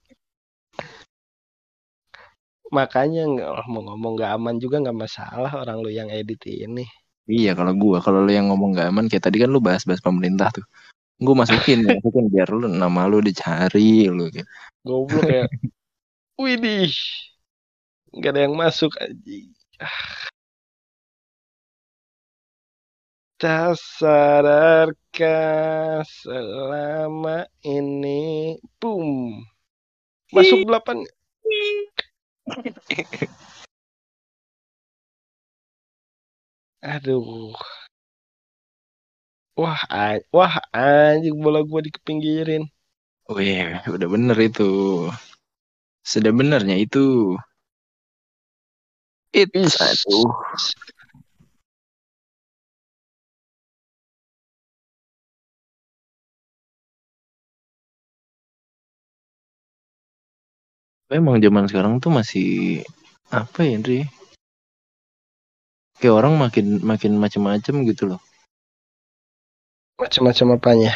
[2.68, 6.88] makanya nggak mau ngomong nggak aman juga nggak masalah orang lu yang edit ini
[7.28, 10.48] Iya kalau gua, kalau lu yang ngomong gak aman kayak tadi kan lu bahas-bahas pemerintah
[10.48, 10.64] tuh.
[11.20, 14.48] Gue masukin, masukin biar lu nama lu dicari lu kayak.
[14.88, 15.44] Goblok ya.
[16.42, 16.96] Widih.
[18.24, 19.38] Gak ada yang masuk aja.
[23.38, 29.46] Tak sadarkah selama ini boom
[30.34, 31.06] masuk delapan
[36.82, 37.58] Aduh.
[39.58, 42.70] Wah, an wah anjing bola gua dikepinggirin.
[43.28, 44.70] Wih, udah bener itu.
[46.06, 47.36] Sudah benernya itu.
[49.34, 50.30] It's aduh.
[61.08, 62.84] Emang zaman sekarang tuh masih
[63.32, 64.08] apa ya, Andri?
[65.98, 68.22] kayak orang makin makin macam-macam gitu loh
[69.98, 70.94] macam-macam apanya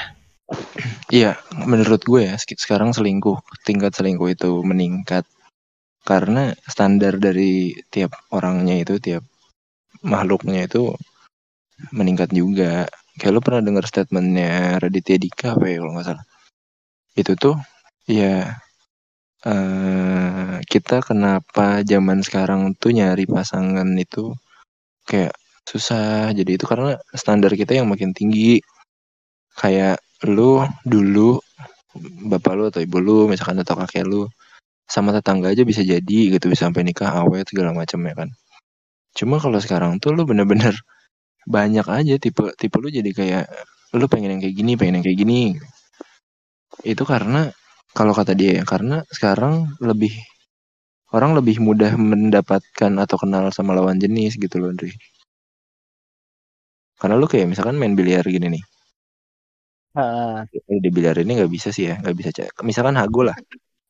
[1.08, 5.24] Iya, menurut gue ya sekarang selingkuh tingkat selingkuh itu meningkat
[6.04, 9.24] karena standar dari tiap orangnya itu tiap
[10.04, 10.91] makhluknya itu
[11.95, 12.84] meningkat juga.
[13.15, 16.26] Kayak lo pernah dengar statementnya Raditya Dika apa ya kalau nggak salah.
[17.15, 17.56] Itu tuh
[18.12, 18.60] ya
[19.45, 24.34] uh, kita kenapa zaman sekarang tuh nyari pasangan itu
[25.06, 25.34] kayak
[25.65, 26.32] susah.
[26.34, 28.62] Jadi itu karena standar kita yang makin tinggi.
[29.58, 31.41] Kayak lu dulu
[32.32, 34.30] bapak lu atau ibu lu misalkan atau kakek lu
[34.88, 38.30] sama tetangga aja bisa jadi gitu bisa sampai nikah awet segala macam ya kan?
[39.15, 40.75] Cuma kalau sekarang tuh lu bener-bener
[41.47, 43.45] banyak aja tipe tipe lu jadi kayak
[43.97, 45.41] lu pengen yang kayak gini pengen yang kayak gini.
[46.88, 47.51] Itu karena
[47.91, 50.15] kalau kata dia ya karena sekarang lebih
[51.12, 54.95] orang lebih mudah mendapatkan atau kenal sama lawan jenis gitu loh Andri.
[56.95, 58.63] Karena lu kayak misalkan main biliar gini nih.
[59.91, 60.47] Uh.
[60.71, 62.63] Di biliar ini nggak bisa sih ya, nggak bisa cek.
[62.63, 63.36] Misalkan Hago lah.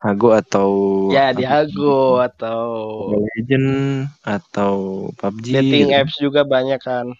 [0.02, 0.70] Hago atau
[1.14, 2.66] Ya di Hago atau
[3.38, 4.74] Legend atau
[5.14, 5.46] PUBG.
[5.54, 6.00] Dating gitu.
[6.02, 7.14] apps juga banyak kan.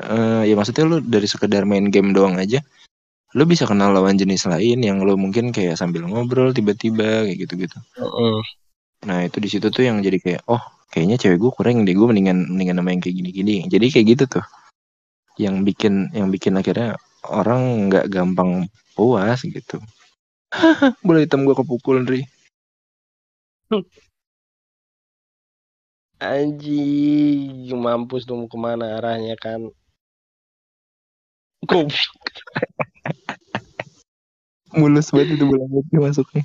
[0.00, 2.64] Uh, ya maksudnya lu dari sekedar main game doang aja
[3.34, 7.78] lu bisa kenal lawan jenis lain yang lu mungkin kayak sambil ngobrol tiba-tiba kayak gitu-gitu.
[7.98, 8.38] Uh -uh.
[9.10, 10.62] Nah itu di situ tuh yang jadi kayak oh
[10.94, 13.66] kayaknya cewek gue kurang deh gue mendingan mendingan nama yang kayak gini-gini.
[13.66, 14.44] Jadi kayak gitu tuh
[15.34, 16.94] yang bikin yang bikin akhirnya
[17.26, 19.82] orang nggak gampang puas gitu.
[21.06, 22.22] Boleh hitam gue kepukul Nri.
[26.22, 29.74] Anjing, mampus dong ke mana arahnya kan.
[31.66, 32.22] Goblok.
[34.74, 35.64] Mulus banget itu bola
[36.10, 36.44] masuknya.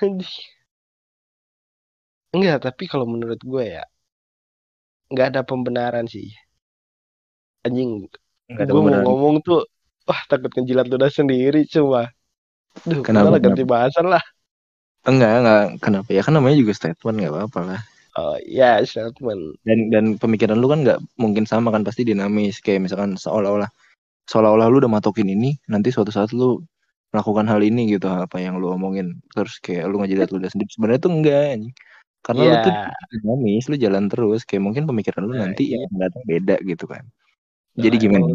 [0.00, 0.48] Anjing.
[2.30, 3.84] Enggak, tapi kalau menurut gue ya
[5.10, 6.30] nggak ada pembenaran sih.
[7.66, 8.06] Anjing,
[8.48, 9.66] gue mau ngomong tuh,
[10.06, 12.08] wah takut ngejilat ludah sendiri cuma.
[12.86, 13.42] Duh, kenapa, kenapa?
[13.42, 14.22] ganti bahasan lah.
[15.04, 15.64] Enggak, enggak.
[15.82, 16.22] Kenapa ya?
[16.22, 17.80] Kan namanya juga statement, nggak apa-apa lah.
[18.18, 19.58] Oh iya, statement.
[19.66, 22.62] Dan dan pemikiran lu kan nggak mungkin sama kan, pasti dinamis.
[22.62, 23.68] Kayak misalkan seolah-olah
[24.30, 26.62] seolah-olah lu udah matokin ini, nanti suatu saat lu
[27.10, 29.18] melakukan hal ini gitu, apa yang lu omongin.
[29.34, 30.70] Terus kayak lu ngejilat ludah sendiri.
[30.70, 31.44] Sebenarnya tuh enggak.
[32.20, 32.52] Karena yeah.
[32.52, 32.72] lu tuh
[33.10, 34.40] dinamis, lu jalan terus.
[34.46, 35.82] Kayak mungkin pemikiran lu nah, nanti iya.
[35.84, 37.04] yang datang beda gitu kan.
[37.78, 38.34] Jadi nah, gimana?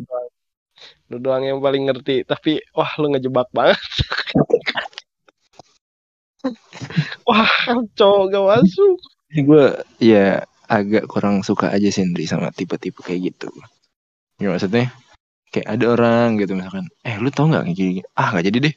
[1.10, 3.78] lu doang yang paling ngerti tapi wah lu ngejebak banget
[7.30, 7.54] wah
[7.94, 8.98] cowok gak masuk
[9.36, 9.68] gue
[10.02, 13.54] ya agak kurang suka aja sih Indri sama tipe-tipe kayak gitu
[14.42, 14.90] ya maksudnya
[15.56, 18.76] kayak ada orang gitu misalkan eh lu tau nggak kayak gini ah nggak jadi deh.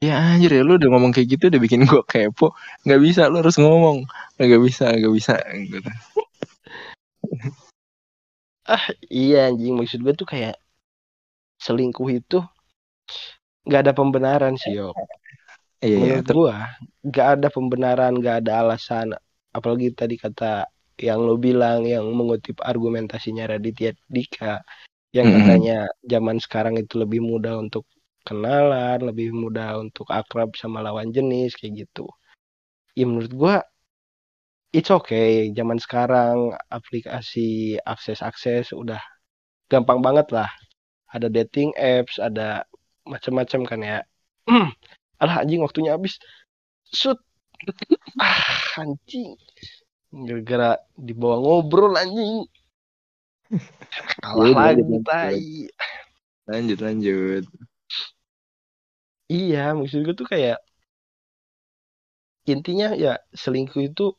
[0.00, 2.56] Ya anjir ya lu udah ngomong kayak gitu udah bikin gue kepo.
[2.86, 4.08] Nggak bisa lu harus ngomong.
[4.40, 5.34] Nggak bisa nggak bisa.
[5.44, 5.90] Gitu.
[8.64, 9.76] Ah iya anjing.
[9.76, 10.56] Maksud gue tuh kayak
[11.60, 12.40] selingkuh itu
[13.68, 14.96] nggak ada pembenaran sih yo
[15.84, 16.56] iya iya menurut gua
[17.04, 19.12] nggak ada pembenaran nggak ada alasan.
[19.52, 20.64] Apalagi tadi kata
[21.00, 24.60] yang lo bilang yang mengutip argumentasinya Raditya Dika
[25.10, 27.82] yang katanya zaman sekarang itu lebih mudah untuk
[28.22, 32.06] kenalan lebih mudah untuk akrab sama lawan jenis kayak gitu.
[32.94, 33.56] Ya menurut gua
[34.70, 35.50] it's okay.
[35.50, 39.00] Zaman sekarang aplikasi akses-akses udah
[39.66, 40.50] gampang banget lah.
[41.10, 42.62] Ada dating apps ada
[43.08, 43.98] macam-macam kan ya.
[45.22, 46.22] Alah anjing waktunya habis.
[46.94, 47.18] Shoot.
[48.22, 49.34] Ah anjing.
[50.10, 52.46] Gara-gara dibawa ngobrol anjing
[54.22, 55.42] kalah Yaudah, lagi lanjut, tai.
[56.46, 57.44] lanjut lanjut.
[59.30, 60.58] Iya maksud gue tuh kayak
[62.50, 64.10] intinya ya selingkuh itu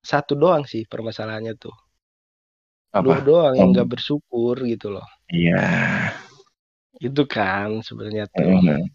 [0.00, 1.74] satu doang sih permasalahannya tuh.
[3.02, 3.22] Lu apa?
[3.22, 5.06] doang yang nggak bersyukur gitu loh.
[5.30, 5.62] Iya.
[6.98, 8.46] Itu kan sebenarnya tuh.
[8.46, 8.86] Mhm.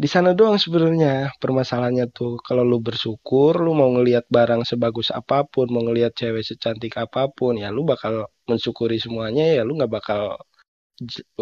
[0.00, 5.44] Di sana doang sebenarnya permasalahannya tuh kalau lu bersyukur lu mau ngelihat barang sebagus apa
[5.52, 8.14] pun mau ngelihat cewek secantik apa pun ya lu bakal
[8.48, 10.20] mensyukuri semuanya ya lu nggak bakal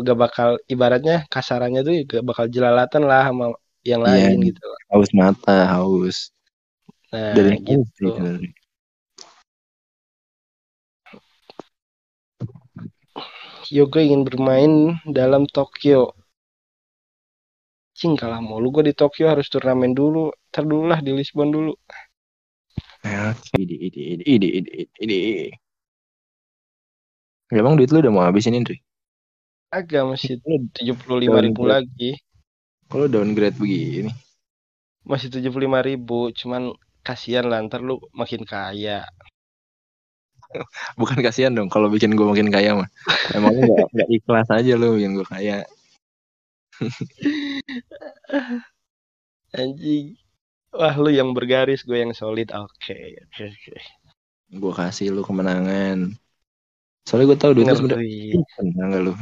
[0.03, 3.47] nggak bakal ibaratnya kasarannya tuh gak bakal jelalatan lah sama
[3.87, 4.35] yang Iya.
[4.35, 4.79] lain gitu loh.
[4.91, 6.17] haus mata haus
[7.15, 8.53] nah dari gitu sebenarnya.
[13.69, 14.73] Yoga ingin bermain
[15.05, 16.18] dalam Tokyo
[17.99, 21.75] Cing kalah mulu gue di Tokyo harus turnamen dulu Ntar dulu lah di Lisbon dulu
[23.03, 25.47] Ya, Oke, ide, ide, ide, ide, ide, ide, ide.
[27.51, 28.79] Ya, Emang duit lu udah mau habis ini, Ndri?
[29.69, 30.41] agak masih
[30.73, 32.17] tujuh puluh lima ribu lagi
[32.89, 34.09] Kalau downgrade begini.
[35.05, 36.73] masih tujuh puluh lima ribu cuman
[37.05, 39.05] kasihan lah ntar lu makin kaya
[41.01, 42.89] Bukan kasihan dong kalau bikin gue makin kaya mah.
[43.37, 45.69] Emang lu gak, gak ikhlas aja lu bikin gue kaya.
[49.53, 50.17] anjing.
[50.69, 52.53] Wah lu yang bergaris gue yang solid.
[52.53, 53.77] Oke oke oke.
[54.53, 56.13] Gue kasih lu kemenangan.
[57.09, 58.45] Soalnya gue tahu duit lu sebenarnya ngeri.
[58.61, 59.13] Tenang gak lu?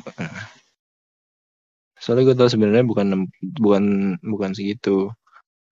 [2.02, 3.30] Soalnya gue tahu sebenarnya bukan
[3.62, 3.84] bukan
[4.26, 5.10] bukan segitu.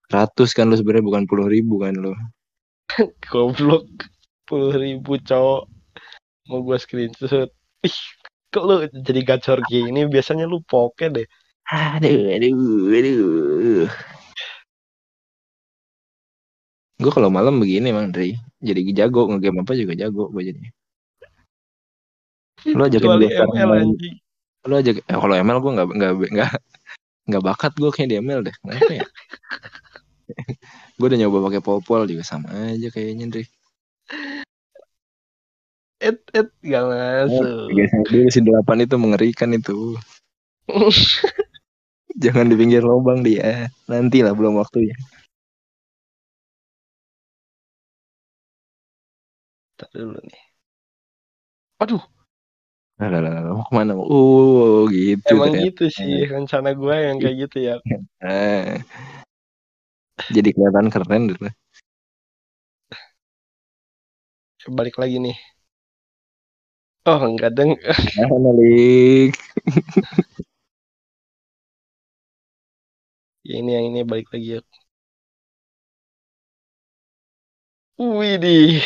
[0.07, 2.15] Ratus kan lu sebenarnya bukan puluh ribu kan lu.
[3.31, 3.87] goblok.
[4.47, 5.67] Puluh ribu cowok.
[6.47, 7.51] Mau gue screenshot.
[7.83, 7.97] Ih
[8.47, 10.07] kok lu jadi gacor gini?
[10.07, 11.27] Biasanya lu poke deh
[11.65, 13.89] Aduh, aduh, aduh.
[17.01, 18.37] Gue kalau malam begini emang Dri.
[18.61, 20.61] Jadi jago ngegame apa juga jago gue jadi.
[22.71, 24.15] Lu ajakin gue ML anjing
[24.65, 26.51] Lu ajak eh, kalau ML gue nggak nggak nggak
[27.29, 28.55] nggak bakat gue kayak di ML deh.
[28.61, 29.05] Kenapa ya?
[31.01, 33.45] gue udah nyoba pakai popol juga sama aja kayaknya Dri.
[36.05, 39.97] et et gak masuk Biasanya dulu si delapan itu mengerikan itu.
[42.23, 43.67] Jangan di pinggir lubang dia.
[43.91, 44.95] Nanti lah belum waktunya.
[49.75, 50.43] Ntar dulu nih
[51.83, 51.99] aduh
[52.95, 53.91] Lah, lah, lah, lah, mau ke mana?
[53.99, 55.19] Oh, gitu.
[55.27, 55.67] emang ternyata.
[55.67, 57.75] gitu sih rencana gue yang kayak gitu ya.
[60.35, 61.51] Jadi kelihatan keren gitu.
[64.71, 65.37] balik lagi nih
[67.05, 67.77] oh enggak deng
[68.17, 68.25] Nah,
[73.45, 74.61] ya ini yang ini balik lagi ya
[77.95, 78.83] Wih di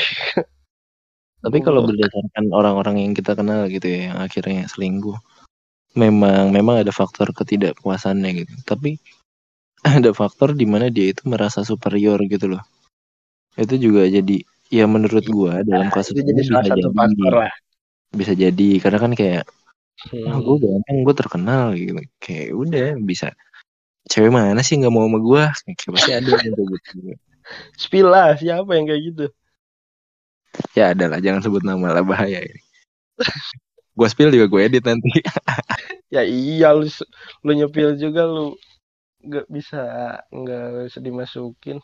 [1.40, 5.16] Tapi kalau berdasarkan orang-orang yang kita kenal gitu ya, yang akhirnya selingkuh,
[5.96, 8.54] memang memang ada faktor ketidakpuasannya gitu.
[8.68, 9.00] Tapi
[9.98, 12.64] ada faktor di mana dia itu merasa superior gitu loh.
[13.56, 16.98] Itu juga jadi ya menurut gua dalam kasus itu ini jadi salah bisa satu jadi,
[17.00, 17.54] faktor lah
[18.10, 19.44] bisa jadi karena kan kayak
[20.00, 20.32] Hmm.
[20.32, 21.92] ah, gue ganteng gue terkenal gitu
[22.24, 23.36] kayak udah bisa
[24.10, 25.44] cewek mana sih nggak mau sama gue
[25.78, 27.14] kayak pasti ada yang kayak gitu.
[27.78, 29.26] Spill lah siapa yang kayak gitu?
[30.74, 32.62] Ya ada lah jangan sebut nama lah bahaya ini.
[33.94, 35.10] Gue spill juga gue edit nanti.
[36.10, 36.90] Ya iya lu
[37.46, 38.58] lu nyepil juga lu
[39.22, 39.78] nggak bisa
[40.34, 41.78] nggak bisa dimasukin.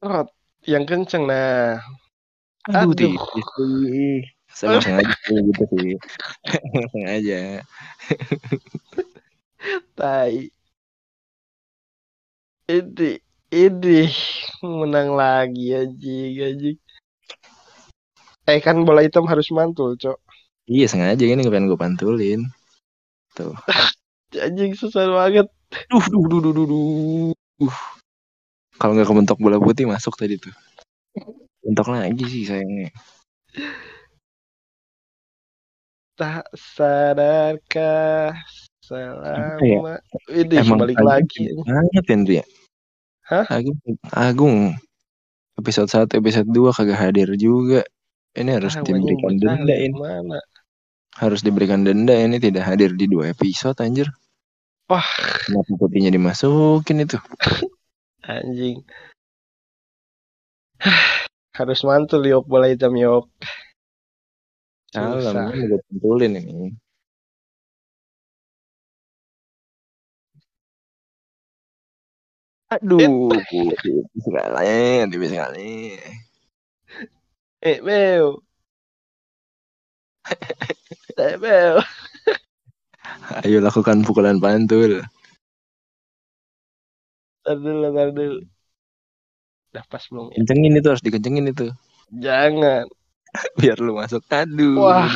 [0.00, 0.32] Rot
[0.64, 1.76] yang kenceng nah.
[2.72, 4.24] Aduh Aduh.
[4.50, 5.94] Sama sengaja gitu sih.
[6.92, 7.64] sengaja.
[9.94, 10.36] Tai.
[12.70, 13.10] Ini,
[13.50, 14.00] ini
[14.62, 16.78] menang lagi anjing anjing.
[18.46, 20.18] Eh kan bola hitam harus mantul, Cok.
[20.70, 22.46] Iya sengaja ini pengen gue pantulin.
[23.34, 23.54] Tuh.
[24.46, 25.50] Anjing susah banget.
[25.90, 27.34] Duh, duh, duh, duh, duh, duh.
[27.66, 27.78] Uh.
[28.78, 30.54] Kalau nggak kebentok bola putih masuk tadi tuh.
[31.66, 32.94] Bentok lagi sih sayangnya.
[36.20, 38.36] Tak sadarkah
[38.84, 39.96] selama
[40.28, 41.48] ini Emang balik lagi.
[41.64, 42.46] Banget Henry ya.
[43.24, 43.48] Hah?
[43.48, 43.80] Agung,
[44.12, 44.58] Agung.
[45.56, 47.88] Episode 1, episode 2 kagak hadir juga.
[48.36, 49.96] Ini harus Ah, diberikan denda ini.
[49.96, 50.44] Mana?
[51.16, 54.12] Harus diberikan denda ini tidak hadir di dua episode anjir.
[54.92, 55.08] Wah,
[55.48, 57.16] Kenapa putihnya dimasukin itu?
[58.28, 58.84] anjing.
[61.60, 63.24] harus mantul yuk bola hitam yuk.
[64.90, 66.74] Salam, gue pantulin ini.
[72.74, 75.98] Aduh, tipis sekali, tipis sekali.
[77.62, 78.42] Eh, Bel.
[81.18, 81.78] Eh, Bel.
[83.46, 85.02] Ayo lakukan pukulan pantul.
[87.42, 88.42] Ntar dulu, ntar dulu.
[89.70, 90.34] Udah pas belum?
[90.34, 90.42] ya?
[90.42, 91.66] Kencengin itu harus dikencengin itu.
[92.10, 92.90] Jangan.
[93.60, 94.22] Biar lu masuk.
[94.30, 94.78] Aduh.
[94.80, 95.10] Wah.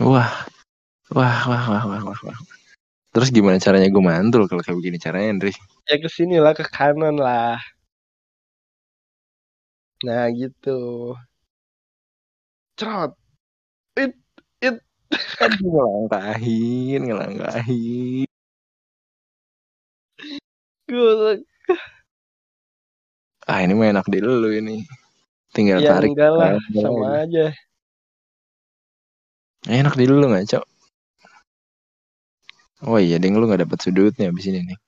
[0.00, 0.32] Wah.
[1.12, 2.38] Wah, wah, wah, wah, wah, wah.
[3.12, 5.52] Terus gimana caranya gue mantul kalau kayak begini caranya, Andri?
[5.84, 7.60] Ya ke sini lah, ke kanan lah.
[10.00, 11.12] Nah, gitu.
[12.80, 13.12] Cerot.
[15.44, 18.28] Aduh, ngelangkahin, ngelangkahin.
[20.88, 21.44] Gue
[23.50, 24.86] Ah, ini mah enak di lu ini.
[25.52, 26.14] Tinggal ya tarik.
[26.14, 27.50] enggak lah, sama aja.
[29.66, 30.60] Enak di lu ngaco.
[32.82, 34.78] Oh iya, ding lu gak dapat sudutnya abis ini nih.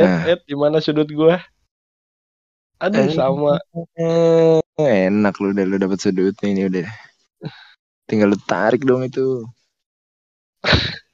[0.00, 0.36] Eh, Nah.
[0.48, 1.36] di mana sudut gua?
[2.80, 3.12] Aduh, Eh.
[3.12, 3.60] sama.
[3.96, 4.60] Eh,
[5.08, 6.88] enak lu udah lu dapat sudutnya ini udah.
[8.08, 9.44] Tinggal lu tarik dong itu.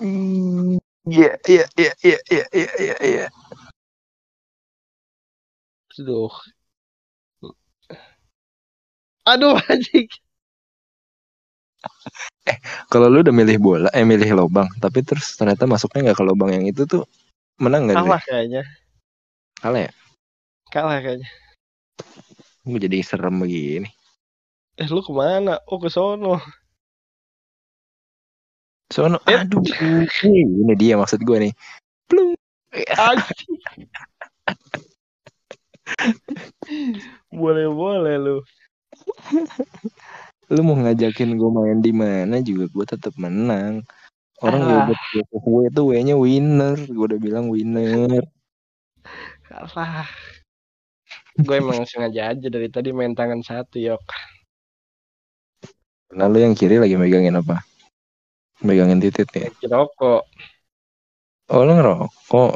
[0.00, 3.24] Hmm, Iya, iya, iya, iya, iya, iya, iya,
[6.00, 6.08] iya.
[6.08, 6.32] Aduh.
[9.28, 10.08] Aduh, anjing.
[12.90, 16.50] Kalau lu udah milih bola, eh milih lobang, tapi terus ternyata masuknya nggak ke lobang
[16.52, 17.06] yang itu tuh
[17.60, 17.96] menang nggak?
[18.00, 18.62] Kalah kayaknya.
[19.60, 19.90] Kalah ya?
[20.72, 21.28] Kalah kayaknya.
[22.66, 23.88] Gue jadi serem begini.
[24.80, 25.60] Eh, lu ke mana?
[25.68, 26.40] Oh, ke sono.
[28.90, 29.38] Sono, Eh.
[29.38, 29.62] aduh,
[30.26, 31.52] ini dia maksud gue nih.
[32.10, 32.34] Plung.
[35.98, 37.02] Anjing.
[37.34, 38.36] Boleh-boleh lu.
[40.54, 43.86] Lu mau ngajakin gue main di mana juga gue tetap menang.
[44.42, 44.88] Orang Alah.
[44.88, 44.96] gue
[45.30, 46.74] buat W itu W-nya winner.
[46.90, 48.24] Gue udah bilang winner.
[49.46, 50.08] Kalah.
[51.38, 54.02] Gue emang sengaja aja dari tadi main tangan satu, yok.
[56.10, 57.62] Lalu yang kiri lagi megangin apa?
[58.66, 59.48] Megangin titit ya?
[59.70, 60.26] Rokok.
[61.50, 62.54] Oh lu ngerokok.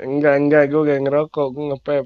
[0.00, 0.64] Enggak, enggak.
[0.68, 1.46] Gue gak ngerokok.
[1.52, 2.04] Gue ngepep.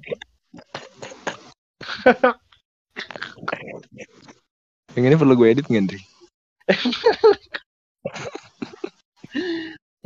[4.96, 6.00] Yang ini perlu gue edit nggak, Dri?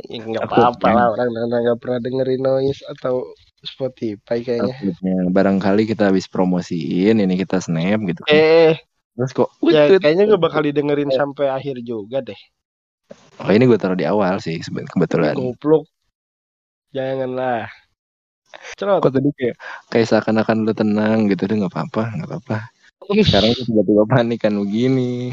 [0.09, 0.73] Ya, Enggak Takutnya.
[0.73, 1.05] apa-apa lah.
[1.13, 4.73] Orang nggak pernah dengerin noise atau Spotify kayaknya.
[4.73, 8.21] Takutnya barangkali kita habis promosiin, ini kita snap gitu.
[8.25, 8.33] kan.
[8.33, 8.73] Eh,
[9.13, 12.39] Terus kok, ya "Wih, kayaknya gak bakal didengerin sampai akhir juga deh.
[13.43, 15.35] oh ini gue taruh di awal sih kebetulan.
[15.37, 15.85] Goblok.
[16.91, 17.71] Janganlah.
[18.75, 18.99] Cerot.
[18.99, 19.55] Kok tadi kayak
[19.87, 22.57] kayak seakan-akan lu tenang gitu deh nggak apa-apa nggak apa-apa.
[23.23, 25.31] Sekarang tuh tiba-tiba panik kan begini.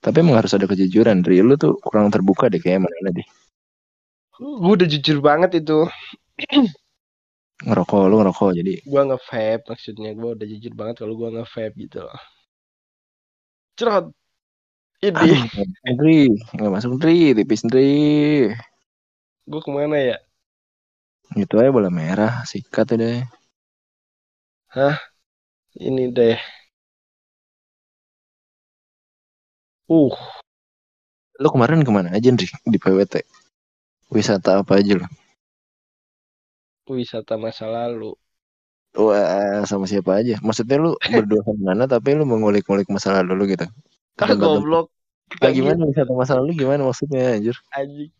[0.00, 1.20] Tapi emang harus ada kejujuran.
[1.20, 3.26] Dari lu tuh kurang terbuka deh kayak mana deh.
[4.36, 5.84] Gue udah jujur banget itu.
[7.64, 10.10] Ngerokok lu ngerokok jadi Gue nge-vape maksudnya.
[10.12, 12.04] Gue udah jujur banget kalau gue nge-vape gitu.
[13.76, 14.12] Cerot.
[15.04, 15.12] Ini.
[15.12, 15.44] Aduh,
[16.00, 18.48] Dri, nggak masuk Dri, tipis Dri.
[19.44, 20.16] Gue ke mana ya?
[21.36, 23.28] Itu aja bola merah, sikat udah.
[25.76, 26.40] Ini deh.
[29.86, 30.16] Uh.
[31.36, 33.20] Lu kemarin ke mana aja Dri di PWT?
[34.08, 35.06] Wisata apa aja lu?
[36.88, 38.16] Wisata masa lalu.
[38.96, 40.40] Wah, sama siapa aja?
[40.40, 43.68] Maksudnya lu berdua sama mana tapi lu mengulik-ngulik masa lalu lu gitu.
[44.16, 44.86] Tempat- goblok.
[45.42, 47.56] Ah, gimana wisata masa lalu gimana maksudnya anjir?
[47.74, 48.12] Anjing.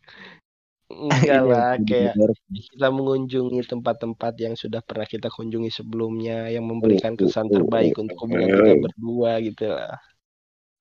[1.27, 2.15] Enggak lah, kayak
[2.47, 8.47] kita mengunjungi tempat-tempat yang sudah pernah kita kunjungi sebelumnya yang memberikan kesan terbaik untuk hubungan
[8.47, 9.99] kita berdua gitu lah.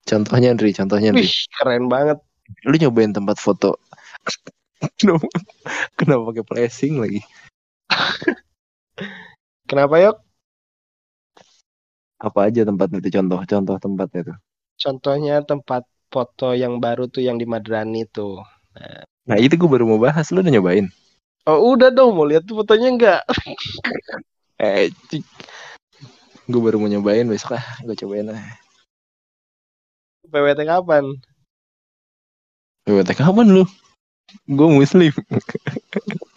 [0.07, 1.27] Contohnya Andri, contohnya Andri.
[1.27, 2.23] Wih, keren banget.
[2.63, 3.83] Lu nyobain tempat foto.
[5.03, 5.27] kenapa,
[5.99, 7.21] kenapa pakai flashing lagi?
[9.67, 10.17] Kenapa yuk?
[12.23, 14.35] Apa aja tempatnya itu contoh, contoh tempatnya itu.
[14.87, 15.83] Contohnya tempat
[16.15, 18.39] foto yang baru tuh yang di Madrani tuh.
[19.27, 20.87] Nah itu gue baru mau bahas, lu udah nyobain?
[21.51, 23.23] Oh udah dong, mau lihat tuh fotonya enggak?
[24.57, 25.21] Eh, cik.
[26.49, 28.41] Gue baru mau nyobain besok ah, gue cobain ah.
[30.33, 31.05] PWT kapan?
[32.89, 33.69] PWT kapan lu?
[34.49, 35.13] Gue muslim.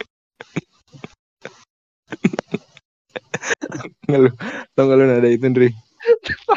[4.09, 4.29] Lu,
[4.73, 5.69] tau gak lu nada itu Ndri?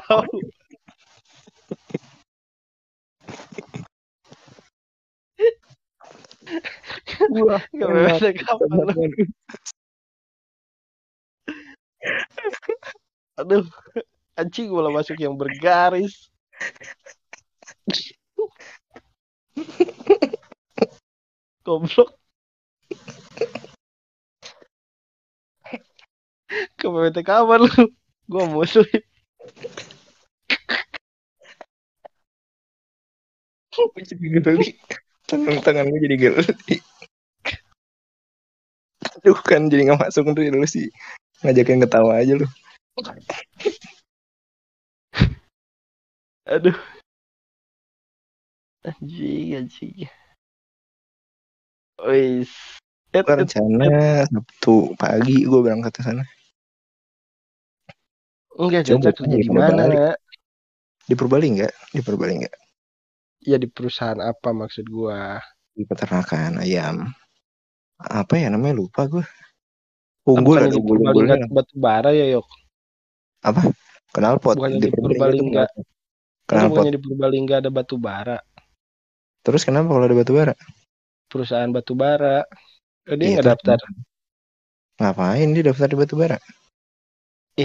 [0.08, 0.40] Tahu.
[7.32, 8.68] Wah, Enggak PWT kapan?
[13.40, 13.64] Aduh,
[14.36, 16.28] anjing malah masuk yang bergaris.
[21.64, 22.20] Goblok.
[26.76, 27.72] Ke PWT kapan lu?
[28.28, 28.84] Gua muslim.
[33.72, 34.76] Gue geli.
[35.32, 36.76] Tangan tangan gue jadi geli.
[39.16, 40.92] Aduh kan jadi gak masuk Ndri lu sih.
[41.40, 42.44] Ngajakin ketawa aja lu.
[46.44, 46.76] Aduh.
[48.84, 50.04] Anjing, anjing.
[52.04, 52.52] Wis.
[53.08, 56.28] Gue et, rencana Sabtu pagi gue berangkat ke sana.
[58.52, 60.12] Enggak, Coba kerja di mana?
[61.08, 61.72] Di Purbalingga?
[61.88, 62.52] Di Purbalingga.
[63.50, 65.18] Ya di perusahaan apa maksud gua?
[65.76, 66.96] Di peternakan ayam.
[68.20, 69.24] Apa ya namanya lupa gue.
[70.32, 71.46] Unggul Bukannya ada di Purbalingga unggul-unggulnya.
[71.56, 72.46] batu bara ya, Yok?
[73.48, 73.62] Apa?
[74.14, 75.64] Kenal pot Bukannya di di Purbalingga.
[76.50, 76.88] Kan Kenal pot.
[76.94, 78.36] di Purbalingga ada batu bara,
[79.46, 80.54] Terus kenapa kalau ada batu bara?
[81.30, 82.36] perusahaan batu bara.
[83.10, 83.80] Eh, dia Iya, nggak daftar.
[84.98, 86.38] Ngapain dia daftar di batu bara?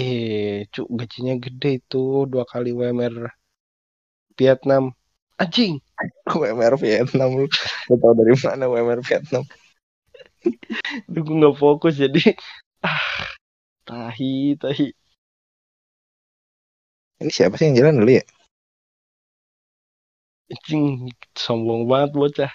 [0.00, 2.00] Eh, cuk gajinya gede itu
[2.30, 3.16] dua kali WMR
[4.38, 4.84] Vietnam.
[5.38, 5.78] Anjing.
[6.26, 7.46] WMR Vietnam lu.
[7.88, 9.46] Lu tau dari mana WMR Vietnam?
[11.12, 12.34] Duh, gue nggak fokus jadi.
[12.82, 13.26] Ah,
[13.86, 14.90] tahi, tahi.
[17.18, 18.24] Ini siapa sih yang jalan dulu ya?
[20.50, 22.52] Anjing, sombong banget bocah.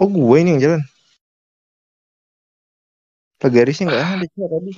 [0.00, 0.82] Oh gue ini yang jalan.
[3.40, 4.72] Pegarisnya nggak ada sih tadi.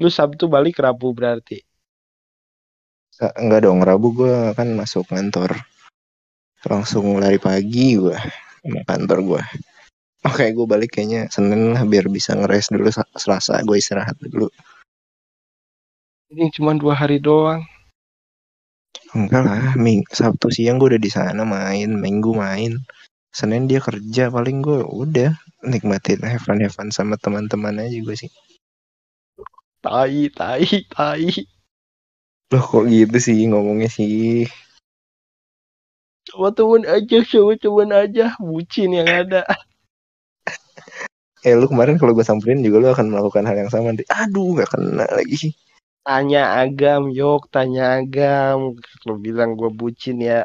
[0.00, 1.60] Lu Sabtu balik Rabu berarti.
[3.20, 5.52] Enggak dong, Rabu gue kan masuk kantor.
[6.64, 8.16] Langsung lari pagi gue
[8.64, 9.42] sama kantor gue.
[10.24, 14.48] Oke, gue balik kayaknya Senin lah biar bisa ngeres dulu Sa- Selasa gue istirahat dulu.
[16.32, 17.60] Ini cuma dua hari doang.
[19.12, 22.80] Enggak lah, Ming Sabtu siang gue udah di sana main, Minggu main.
[23.28, 25.36] Senin dia kerja paling gue udah
[25.68, 28.32] nikmatin have fun, have fun sama teman-teman aja gue sih.
[29.84, 31.59] Tai, tai, tai.
[32.50, 34.50] Loh kok gitu sih ngomongnya sih.
[36.26, 38.34] Sama temen aja, sama temen aja.
[38.42, 39.46] Bucin yang ada.
[41.40, 43.96] Eh lu kemarin kalau gue samperin juga lu akan melakukan hal yang sama.
[43.96, 45.56] Aduh gak kena lagi.
[46.04, 48.76] Tanya agam, yok, tanya agam.
[49.08, 50.44] Lu bilang gue bucin ya.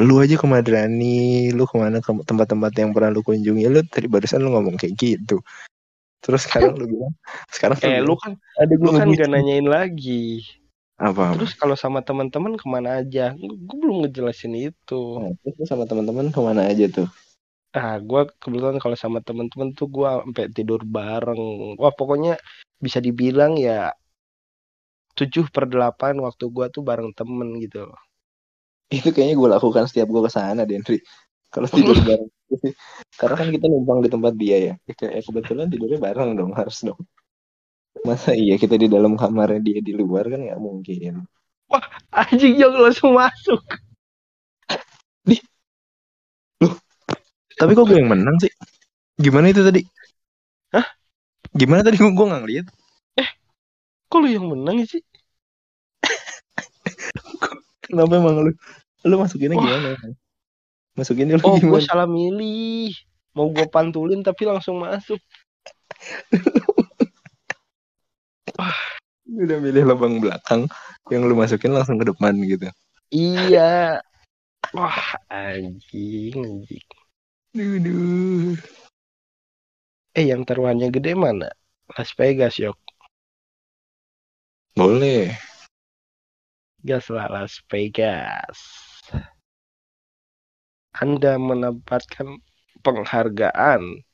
[0.00, 3.68] Lu aja ke Madrani, lu ke mana ke tempat-tempat yang pernah lu kunjungi.
[3.68, 5.44] Lu tadi barusan lu ngomong kayak gitu.
[6.24, 7.12] Terus sekarang lu bilang,
[7.52, 10.40] sekarang Eh, lu kan, aduh lu gue kan gak nanyain lagi.
[10.96, 11.36] Apa?
[11.36, 13.36] Terus kalau sama teman-teman ke mana aja?
[13.36, 15.02] Gue belum ngejelasin itu.
[15.20, 17.08] Nah, terus sama teman-teman ke mana aja tuh?
[17.76, 21.76] Ah, gue kebetulan kalau sama teman-teman tuh gue sampai tidur bareng.
[21.76, 22.40] Wah, pokoknya
[22.80, 23.92] bisa dibilang ya
[25.16, 27.92] 7 per 8 waktu gue tuh bareng temen gitu.
[28.88, 31.00] Itu kayaknya gue lakukan setiap gue ke sana, Dendri.
[31.52, 32.30] Kalau tidur bareng.
[33.16, 34.74] Karena kan kita numpang di tempat dia ya.
[34.88, 37.00] Ya, Kayak kebetulan tidurnya bareng dong, harus dong.
[38.04, 41.24] Masa iya kita di dalam kamarnya dia di luar kan nggak mungkin.
[42.12, 43.62] Anjing Jok langsung masuk.
[47.56, 48.52] Tapi kok gue yang menang sih?
[49.16, 49.80] Gimana itu tadi?
[50.76, 50.84] Hah?
[51.56, 52.66] Gimana tadi gue nggak ngeliat?
[54.06, 55.00] Kok lu yang menang sih?
[57.88, 58.52] Kenapa emang lu?
[59.08, 59.64] Lu masukinnya Wah.
[59.64, 59.88] gimana?
[60.94, 62.92] Masukinnya lu Oh, gue salah milih.
[63.32, 65.18] Mau gue pantulin tapi langsung masuk.
[69.42, 70.70] Udah milih lubang belakang
[71.10, 72.70] yang lu masukin langsung ke depan gitu.
[73.10, 74.00] Iya.
[74.74, 76.86] Wah, anjing, anjing.
[77.56, 78.58] Duh,
[80.16, 81.52] Eh, yang taruhannya gede mana?
[81.92, 82.80] Las Vegas, yok.
[84.72, 85.36] Boleh.
[86.80, 88.56] Gas lah Las Vegas.
[90.96, 92.40] Anda mendapatkan
[92.80, 94.05] penghargaan.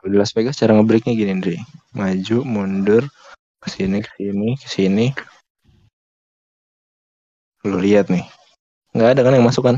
[0.00, 1.56] Kalau di Las Vegas cara ngebreaknya gini, Andre.
[1.92, 3.04] Maju, mundur,
[3.60, 5.06] ke sini, ke sini, ke sini.
[7.68, 8.24] Lu lihat nih.
[8.96, 9.76] Nggak ada kan yang masuk kan?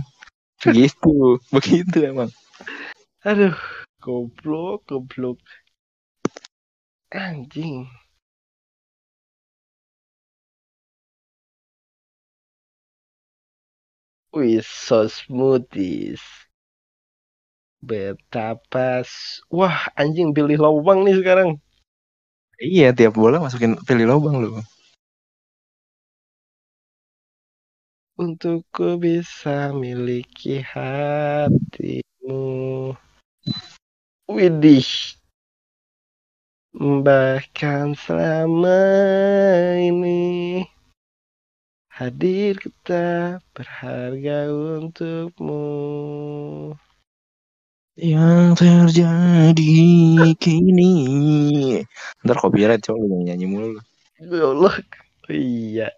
[0.63, 1.43] Gitu.
[1.51, 2.31] Begitu emang.
[3.27, 3.59] Aduh,
[3.99, 5.43] goblok, goblok.
[7.11, 7.91] Anjing.
[14.31, 16.23] Wih, so smoothies.
[17.83, 19.03] Betapa.
[19.03, 21.59] s- Wah, anjing pilih lubang nih sekarang.
[22.63, 24.51] Iya, tiap bola masukin pilih lubang lu.
[28.23, 32.43] Untuk ku bisa miliki hatimu.
[34.31, 34.89] Widih.
[36.73, 38.81] Bahkan selama
[39.77, 40.63] ini
[41.93, 43.05] hadir kita
[43.53, 45.67] berharga untukmu.
[47.93, 49.77] Yang terjadi
[50.41, 50.93] kini.
[52.25, 53.77] Ntar copyright coba lu nyanyi mulu.
[53.77, 53.81] lu.
[54.33, 54.75] Ya Allah.
[55.29, 55.89] Oh, iya.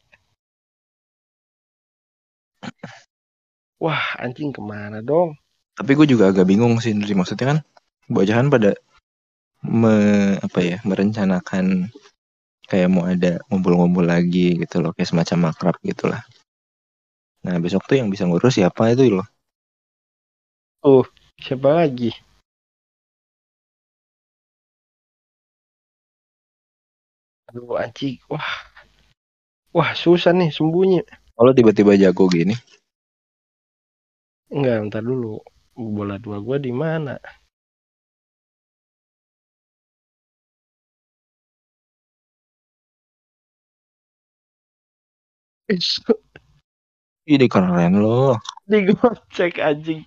[3.79, 5.39] Wah, anjing ke mana dong?
[5.79, 7.15] Tapi gue juga agak bingung sih, Indri.
[7.15, 7.59] Maksudnya kan
[8.11, 8.75] bocahan pada
[9.63, 9.95] me,
[10.43, 11.95] apa ya, merencanakan
[12.67, 16.27] kayak mau ada ngumpul-ngumpul lagi gitu loh, kayak semacam makrab gitu lah.
[17.45, 19.29] Nah besok tuh yang bisa ngurus siapa itu loh.
[21.43, 22.11] Siapa lagi?
[27.51, 28.19] Aduh, anjing.
[28.31, 28.51] Wah.
[29.75, 31.03] Wah, susah nih sembunyi.
[31.35, 32.55] Kalau tiba-tiba jago gini,
[34.55, 35.43] Enggak, ntar dulu.
[35.75, 37.19] Bola dua gua di mana?
[47.27, 48.39] ini keren loh.
[48.71, 50.07] Digocek anjing.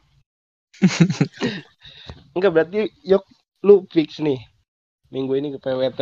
[2.38, 3.24] Enggak berarti yuk
[3.66, 4.38] lu fix nih.
[5.10, 6.02] Minggu ini ke PWT.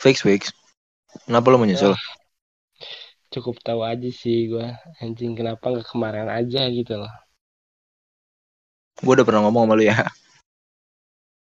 [0.00, 0.50] Fix fix.
[1.26, 1.94] Kenapa lo menyesal?
[3.30, 4.74] Cukup tahu aja sih gua.
[4.98, 7.12] Anjing kenapa nggak kemarin aja gitu loh.
[9.00, 9.96] Gue udah pernah ngomong sama lu ya.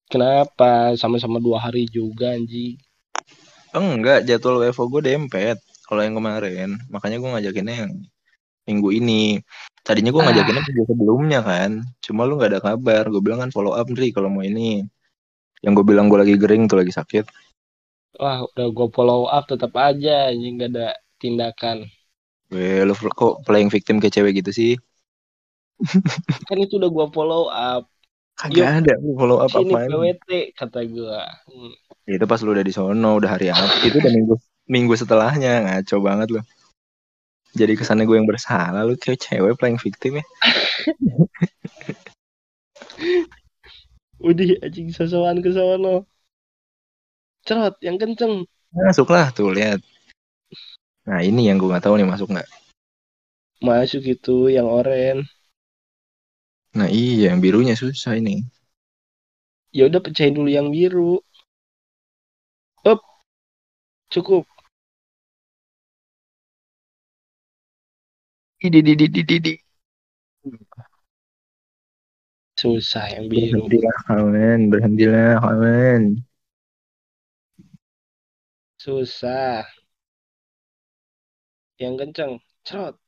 [0.09, 0.93] Kenapa?
[0.97, 2.77] Sama-sama dua hari juga anjing.
[3.73, 5.57] Enggak, jadwal WFO gue dempet.
[5.85, 7.91] Kalau yang kemarin, makanya gue ngajakinnya yang
[8.69, 9.41] minggu ini.
[9.81, 11.81] Tadinya gue ngajakinnya minggu sebelumnya kan.
[12.05, 13.09] Cuma lu nggak ada kabar.
[13.09, 14.85] Gue bilang kan follow up nih kalau mau ini.
[15.65, 17.49] Yang gue bilang gue lagi gering tuh lagi sakit.
[18.19, 20.87] Wah, udah gua follow up tetap aja anjing nggak ada
[21.23, 21.87] tindakan.
[22.51, 24.73] Weh, lu kok playing victim ke cewek gitu sih?
[26.51, 27.87] Kan itu udah gua follow up.
[28.35, 31.23] Kagak ada lu follow up apa PWT kata gua.
[31.47, 31.71] Hmm.
[32.03, 33.87] Itu pas lu udah di sono, udah hari apa?
[33.87, 34.35] Itu udah minggu
[34.67, 36.41] minggu setelahnya ngaco banget lu.
[37.57, 40.25] Jadi kesannya gue yang bersalah lu kayak cewek playing victim ya.
[44.19, 46.05] Udah anjing sosokan ke sono.
[47.47, 48.45] Cerot yang kenceng.
[48.75, 49.81] Masuklah tuh lihat.
[51.09, 52.45] Nah ini yang gue nggak tahu nih masuk nggak.
[53.63, 55.25] Masuk itu yang oren.
[56.77, 58.45] Nah iya yang birunya susah ini.
[59.73, 61.23] Ya udah pecahin dulu yang biru.
[62.85, 63.01] Up.
[64.13, 64.45] Cukup.
[68.59, 69.55] Idi di di di di di.
[72.59, 73.63] Susah yang biru.
[73.63, 76.19] Berhentilah kawan, berhentilah kawan.
[78.75, 79.63] Susah.
[81.79, 82.33] Yang kenceng.
[82.67, 82.99] Cerot.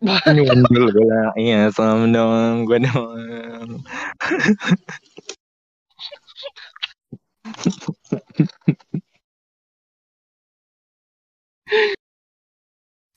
[0.00, 1.36] Gue lah.
[1.36, 3.84] Iya sama dong, gue dong.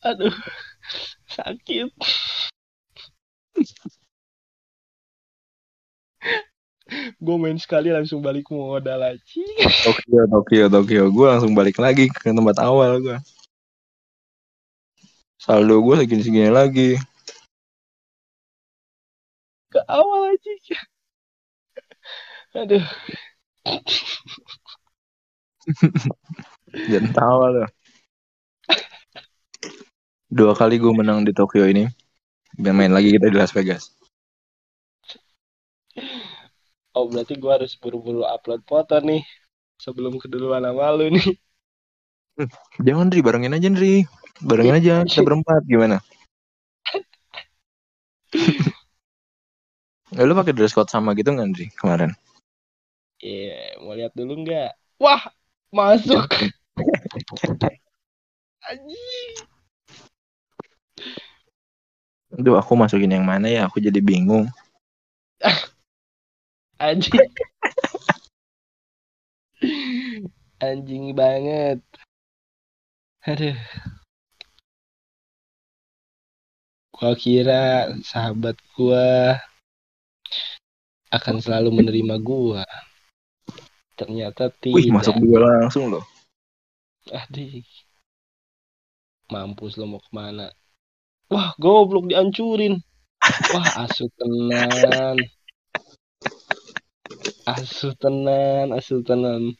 [0.03, 0.31] Aduh.
[1.35, 1.91] Sakit.
[7.21, 9.43] Gue main sekali langsung balik modal aja.
[9.85, 11.03] Tokyo, Tokyo, Tokyo.
[11.13, 13.17] Gue langsung balik lagi ke tempat awal gue.
[15.39, 16.97] Saldo gue segini-segini lagi.
[19.69, 20.79] Ke awal aja.
[22.57, 22.85] Aduh.
[26.89, 27.69] Jangan tawa loh.
[30.29, 31.89] Dua kali gue menang di Tokyo ini.
[32.53, 33.89] Biar main lagi kita di Las Vegas.
[36.93, 39.25] Oh berarti gue harus buru-buru upload foto nih.
[39.81, 41.33] Sebelum keduluan sama lu nih.
[42.85, 44.05] Jangan Dri, barengin aja Dri.
[44.45, 45.97] Barengin aja kita berempat gimana?
[50.13, 52.13] Ya, lu pakai dress code sama gitu nggak Dri kemarin?
[53.17, 54.77] Iya, mau lihat dulu nggak?
[55.01, 55.25] Wah,
[55.73, 56.21] masuk.
[58.69, 59.57] Anjing.
[62.39, 63.67] Aduh, aku masukin yang mana ya?
[63.67, 64.47] Aku jadi bingung.
[66.79, 67.19] Anjing.
[70.63, 71.83] Anjing banget.
[73.27, 73.59] Aduh.
[76.95, 79.35] Gua kira sahabat gua
[81.11, 82.63] akan selalu menerima gua.
[83.99, 84.79] Ternyata tidak.
[84.79, 86.07] Wih, masuk dua langsung loh.
[87.11, 87.67] Aduh.
[89.27, 90.55] Mampus lo mau ke mana?
[91.29, 92.81] Wah, goblok dihancurin.
[93.53, 95.17] Wah, asu tenan.
[97.45, 99.53] Asu tenan, asu tenan.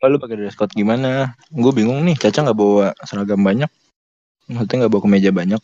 [0.00, 1.36] Lalu pakai dress code gimana?
[1.52, 3.68] Gue bingung nih, Caca nggak bawa seragam banyak.
[4.48, 5.60] Maksudnya nggak bawa kemeja banyak.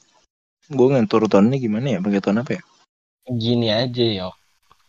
[0.68, 1.98] Gue ngatur tonnya gimana ya?
[2.04, 2.62] Pakai ton apa ya?
[3.32, 4.30] Gini aja, yo.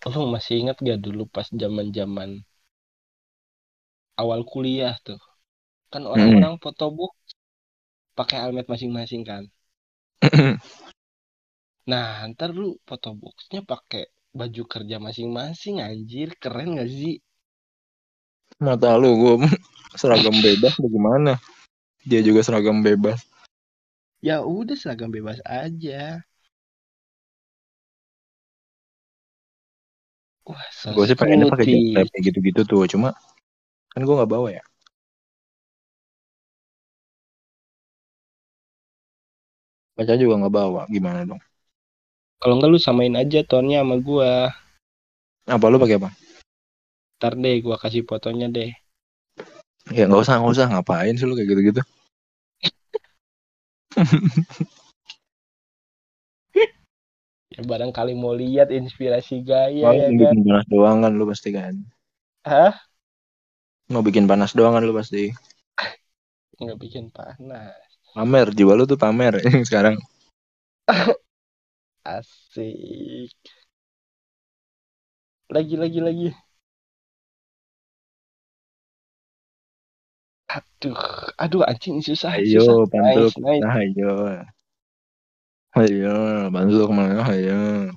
[0.07, 2.29] Lu masih ingat gak dulu pas zaman-zaman
[4.21, 5.19] awal kuliah tuh?
[5.91, 7.13] Kan orang-orang fotobook
[8.17, 9.43] pakai helmet masing-masing kan.
[11.91, 14.03] Nah, ntar lu fotobooknya pakai
[14.39, 17.15] baju kerja masing-masing anjir, keren gak sih?
[18.59, 19.35] Mata lu, gue
[19.95, 21.31] seragam bebas bagaimana?
[22.09, 23.19] Dia juga seragam bebas.
[24.27, 26.23] Ya udah seragam bebas aja.
[30.49, 33.13] Wah, so Gue sih pengennya pakai jaket kayak gitu-gitu tuh, cuma
[33.93, 34.63] kan gue nggak bawa ya.
[39.93, 41.41] Caca juga nggak bawa, gimana dong?
[42.39, 44.55] Kalau enggak lu samain aja tonnya sama gua.
[45.43, 46.09] Apa lu pakai apa?
[47.19, 48.71] Ntar deh gua kasih fotonya deh.
[49.91, 50.65] Ya nggak usah, nggak usah.
[50.71, 51.81] Ngapain sih lu kayak gitu-gitu?
[57.69, 60.35] Barangkali mau lihat inspirasi gaya Mau ya kan.
[60.35, 61.73] bikin panas doang kan lu pasti kan.
[62.45, 62.79] Hah?
[63.93, 65.23] Mau bikin panas doang kan lu pasti.
[66.61, 67.89] Nggak bikin panas.
[68.15, 69.33] Pamer, jiwa lu tuh pamer
[69.67, 69.95] sekarang.
[72.15, 73.33] Asik.
[75.53, 76.27] Lagi lagi lagi.
[80.55, 80.97] Aduh,
[81.43, 82.75] aduh anjing susah, Ayo, susah.
[82.91, 83.69] pantul Nice, nice.
[83.69, 84.09] Nah, ayo.
[85.79, 87.23] Ayo, bantu ke mana?
[87.23, 87.95] Ayo.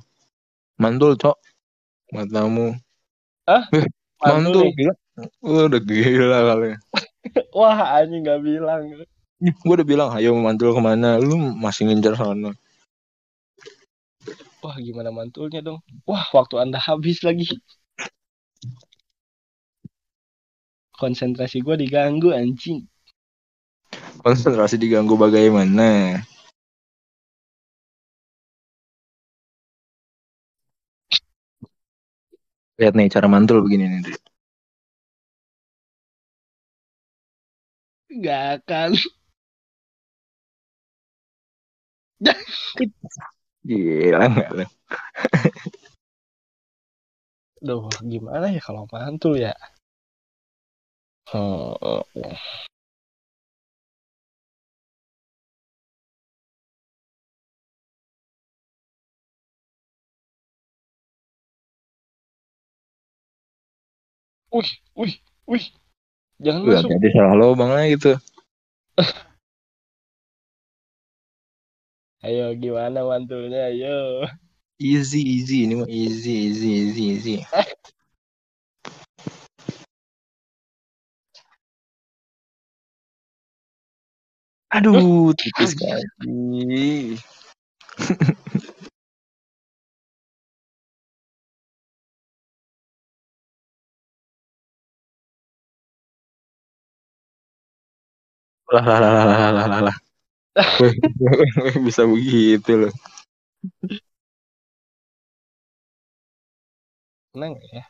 [0.79, 1.35] Mantul, cok.
[2.15, 2.79] Matamu.
[3.51, 3.67] Hah?
[3.75, 3.91] Eh,
[4.23, 4.71] nih.
[4.79, 4.95] Gila.
[5.43, 6.71] Lu udah gila kali.
[7.59, 8.87] Wah, anjing nggak bilang.
[9.43, 11.19] Gue udah bilang, ayo mantul ke mana?
[11.19, 12.55] Lu masih ngincar sana.
[14.63, 15.83] Wah, gimana mantulnya dong?
[16.07, 17.51] Wah, waktu Anda habis lagi.
[20.95, 22.87] Konsentrasi gua diganggu anjing.
[24.23, 26.23] Konsentrasi diganggu bagaimana?
[32.81, 34.01] Lihat nih cara mantul begini nih.
[34.05, 34.15] Dri.
[38.25, 38.91] Gak akan.
[43.69, 44.65] Gila nggak lu?
[47.67, 49.53] Duh, gimana ya kalau mantul ya?
[51.31, 52.03] Hmm,
[64.53, 65.17] Wih, wih,
[65.49, 65.65] wih.
[66.37, 66.93] Jangan Wih, masuk.
[66.93, 68.21] jadi salah lubang lah gitu.
[72.29, 73.73] Ayo, gimana mantulnya?
[73.73, 74.29] Ayo.
[74.77, 75.65] Easy, easy.
[75.65, 77.41] Ini mah easy, easy, easy, easy.
[84.77, 86.05] Aduh, tipis sekali.
[98.73, 99.97] Lah, lah, lah, lah, lah, lah, lah,
[101.87, 102.93] bisa begitu loh.
[107.33, 107.85] Tenang ya.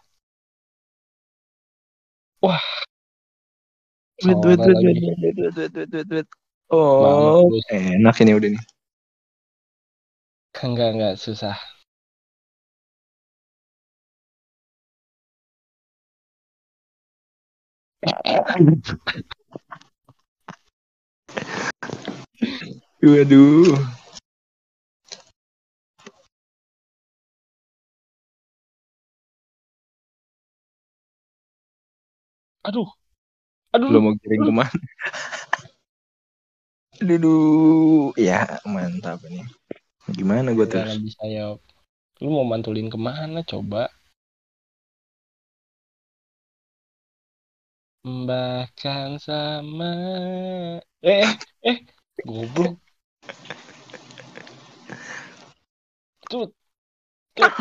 [2.42, 2.58] Wah.
[4.26, 6.28] Wait, wait, wait, wait, wait, wait, wait.
[6.70, 7.66] Mama, Oh, terus.
[7.70, 8.64] enak ini udah nih.
[10.62, 11.56] Enggak, enggak, susah.
[23.02, 23.78] Waduh.
[32.62, 32.88] Aduh.
[33.74, 33.88] Aduh.
[33.90, 34.80] Lu mau giring ke mana?
[37.02, 37.34] Dudu.
[38.14, 39.42] Ya, mantap ini.
[40.14, 40.98] Gimana gue terus?
[41.02, 41.58] bisa ya.
[42.22, 43.90] Lu mau mantulin ke mana coba?
[48.02, 49.94] Bahkan sama
[51.02, 51.34] eh eh,
[51.66, 51.78] eh
[52.20, 52.76] goblok.
[56.28, 56.50] Tut.
[57.36, 57.52] Tut.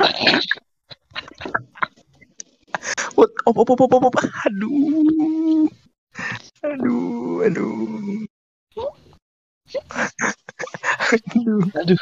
[3.15, 3.31] What?
[3.45, 4.15] Op, op, op, op, op.
[4.45, 5.67] Aduh.
[6.61, 8.25] Aduh, aduh.
[11.15, 11.63] aduh.
[11.79, 11.99] Aduh.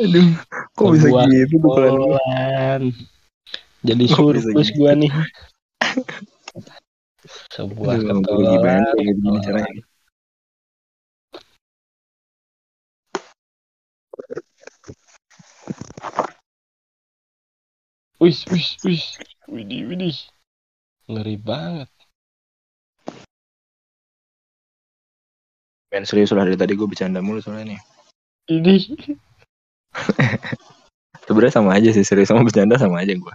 [0.00, 0.28] Aduh.
[0.76, 1.74] Kok bisa gitu gua?
[1.92, 2.82] Bulan.
[3.80, 4.80] Jadi surplus gitu?
[4.80, 5.12] gua nih.
[7.52, 8.96] Sebuah gimana ketololan.
[8.96, 9.82] gini caranya?
[18.20, 19.16] Wis, wis, wis.
[19.48, 20.16] Widih, widih.
[21.08, 21.88] Ngeri banget.
[25.90, 27.80] Men serius lah dari tadi gue bercanda mulu soalnya nih.
[28.46, 28.76] Ini.
[31.26, 33.34] Sebenarnya sama aja sih serius sama bercanda sama aja gue.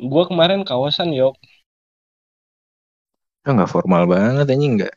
[0.00, 1.36] Gua kemarin kawasan yok.
[3.44, 4.94] Lo nggak formal banget anjing nggak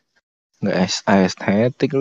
[0.64, 1.92] nggak es- estetik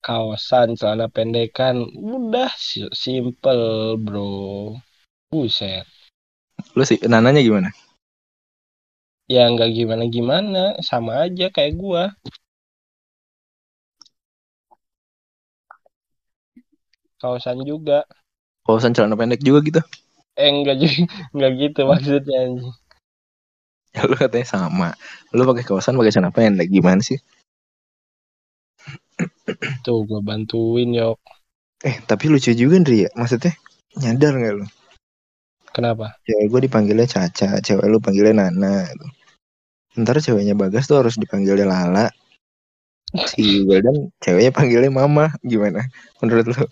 [0.00, 1.84] Kawasan celana pendekan.
[1.92, 4.72] Udah si- simple bro.
[5.28, 5.84] Buset.
[6.72, 7.68] Lo sih nananya gimana?
[9.28, 10.80] Ya nggak gimana-gimana.
[10.80, 12.02] Sama aja kayak gua.
[17.20, 18.08] Kawasan juga.
[18.64, 19.80] Kawasan celana pendek juga gitu.
[20.40, 21.04] Eh enggak juga.
[21.36, 22.72] Enggak gitu maksudnya anjing.
[23.92, 24.96] Ya lu katanya sama.
[25.36, 27.20] Lu pakai kawasan pakai celana pendek gimana sih?
[29.84, 31.18] Tuh gua bantuin yok.
[31.80, 33.10] Eh tapi lucu juga Ndri ya.
[33.16, 33.56] Maksudnya
[33.96, 34.66] nyadar nggak lu?
[35.70, 36.18] Kenapa?
[36.26, 38.90] Cewek gue dipanggilnya Caca, cewek lu panggilnya Nana.
[38.90, 39.06] Gitu.
[40.02, 42.10] Ntar ceweknya Bagas tuh harus dipanggilnya Lala.
[43.30, 45.34] Si Wildan ceweknya panggilnya Mama.
[45.42, 45.86] Gimana?
[46.22, 46.62] Menurut lu?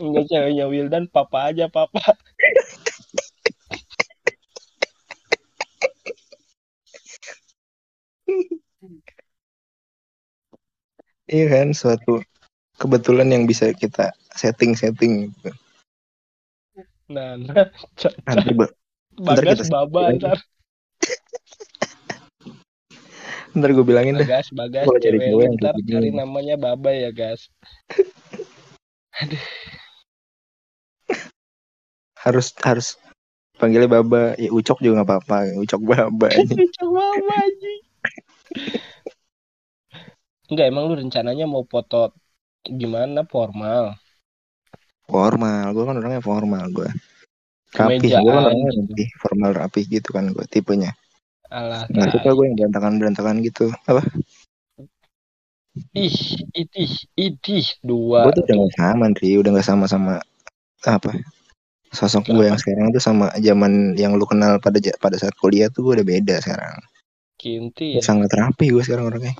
[0.00, 2.16] Enggak ceweknya Wildan papa aja papa.
[11.30, 12.18] Iya kan suatu
[12.74, 15.30] kebetulan yang bisa kita setting-setting.
[15.30, 15.50] gitu.
[17.06, 17.70] Nah, nah
[18.26, 18.74] Nanti ba-
[19.14, 20.38] ntar bagas kita baba ntar.
[23.54, 24.26] ntar gue bilangin deh.
[24.26, 27.46] Bagas, bagas, Kalau cari cewek cewek ntar cari namanya Baba ya, gas.
[32.18, 32.98] Harus harus
[33.58, 34.34] panggilnya Baba.
[34.34, 35.62] Ya Ucok juga nggak apa-apa.
[35.62, 36.26] Ucok Baba.
[36.42, 36.66] ini.
[36.74, 37.89] Coba anjing.
[40.50, 42.12] Enggak, emang lu rencananya mau foto
[42.66, 43.96] gimana formal?
[45.10, 45.74] formal.
[45.74, 46.90] Gue kan orangnya formal gue.
[47.74, 48.06] Rapi.
[48.06, 49.04] Gue kan orangnya rapi.
[49.18, 50.94] Formal rapi gitu kan gue tipenya.
[51.50, 53.74] Alah, Nggak suka gue yang berantakan-berantakan gitu.
[53.90, 54.06] Apa?
[55.94, 56.14] Ih,
[56.54, 58.26] itih, itih, dua.
[58.30, 59.38] gue tuh udah gak sama Ndri.
[59.38, 60.14] Udah gak sama sama
[60.86, 61.12] apa
[61.90, 65.90] sosok gue yang sekarang tuh sama zaman yang lu kenal pada pada saat kuliah tuh
[65.90, 66.78] gue udah beda sekarang
[67.34, 67.98] Kinti.
[67.98, 69.34] sangat rapi gue sekarang orangnya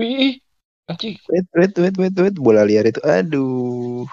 [0.00, 0.34] Wih, ih,
[0.88, 1.20] anjing.
[1.28, 4.08] wait wait wait wait wait bola liar itu aduh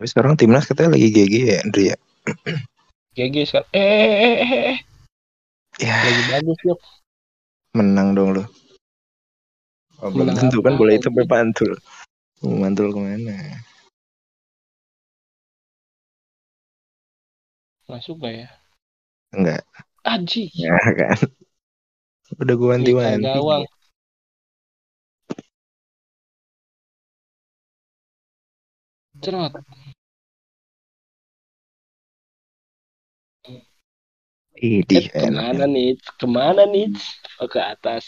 [0.00, 1.96] tapi sekarang timnas katanya lagi GG ya Andri ya
[3.12, 3.68] GG sekarang.
[3.76, 4.78] Eh, eh, eh, eh, eh.
[5.78, 6.78] ya Lagi bagus, yuk.
[7.76, 8.44] menang dong lu
[10.00, 11.12] oh, belum tentu kan bola itu anjing?
[11.12, 11.70] sampai pantul
[12.40, 13.36] mau mantul ke mana
[17.92, 18.46] Masuk gak ya?
[19.36, 19.64] enggak
[20.04, 20.44] Aji.
[20.62, 21.18] ya kan
[22.40, 23.64] udah gue wanti Nikah wanti gawang.
[29.22, 29.54] Cerot.
[34.68, 35.90] Idih, Eh, ke mana nih?
[36.20, 36.86] Ke mana nih?
[37.40, 38.06] Oh, ke atas.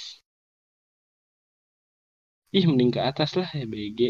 [2.58, 4.00] Ih, mending ke atas lah ya, BG.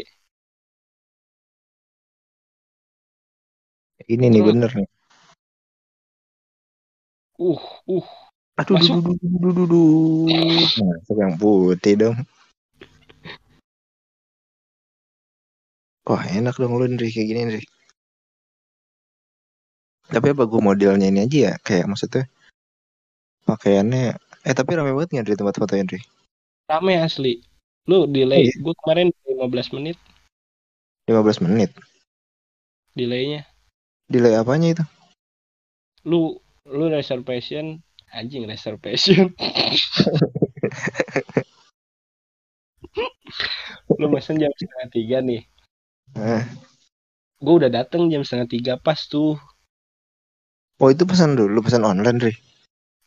[4.13, 4.87] Ini nih bener nih.
[7.35, 7.59] Uh,
[7.91, 8.07] uh.
[8.55, 9.03] Aduh, Masuk.
[9.03, 9.87] duh, duh, duh, duh, duh, duh.
[10.87, 12.17] Masuk yang putih dong.
[16.05, 17.63] Wah enak dong lu Ndri kayak gini Ndri.
[20.05, 21.53] Tapi apa gue modelnya ini aja ya?
[21.59, 22.23] Kayak maksudnya
[23.49, 24.15] pakaiannya.
[24.45, 25.99] Eh tapi rame banget nggak Ndri tempat fotonya Ndri?
[26.69, 27.41] Rame asli.
[27.89, 28.37] Lu delay.
[28.37, 28.53] Oh, iya?
[28.61, 29.97] Gue kemarin 15 menit
[31.09, 31.69] 15 menit.
[32.95, 33.43] delaynya.
[34.07, 34.83] Delay apanya itu?
[36.07, 37.77] Lu lu reservation
[38.09, 39.29] anjing reservation.
[43.99, 45.45] lu mesen jam setengah tiga nih
[46.15, 46.47] Nah,
[47.43, 49.35] gue udah dateng jam setengah tiga pas tuh
[50.79, 52.33] oh itu pesan dulu, pesan online, Ri.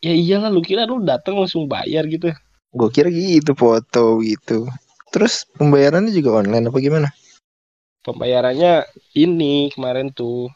[0.05, 2.33] ya iyalah lu kira lu dateng langsung bayar gitu
[2.69, 4.69] Gue kira gitu foto gitu.
[5.09, 7.09] Terus pembayarannya juga online apa gimana?
[8.05, 10.49] pembayarannya ini kemarin tuh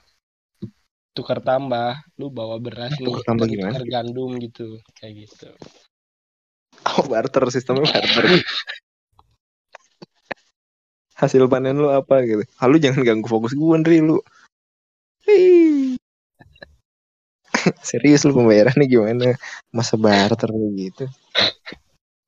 [1.12, 3.76] tukar tambah lu bawa beras nih Tukar tambah gimana?
[3.76, 5.52] tukar gandum gitu kayak gitu
[6.82, 8.42] Oh barter sistemnya barter.
[11.14, 12.42] Hasil panen lu apa gitu?
[12.58, 14.18] Ah, lu jangan ganggu fokus gue Nri lu.
[17.86, 19.38] Serius lu pembayarannya gimana?
[19.70, 21.06] Masa barter gitu?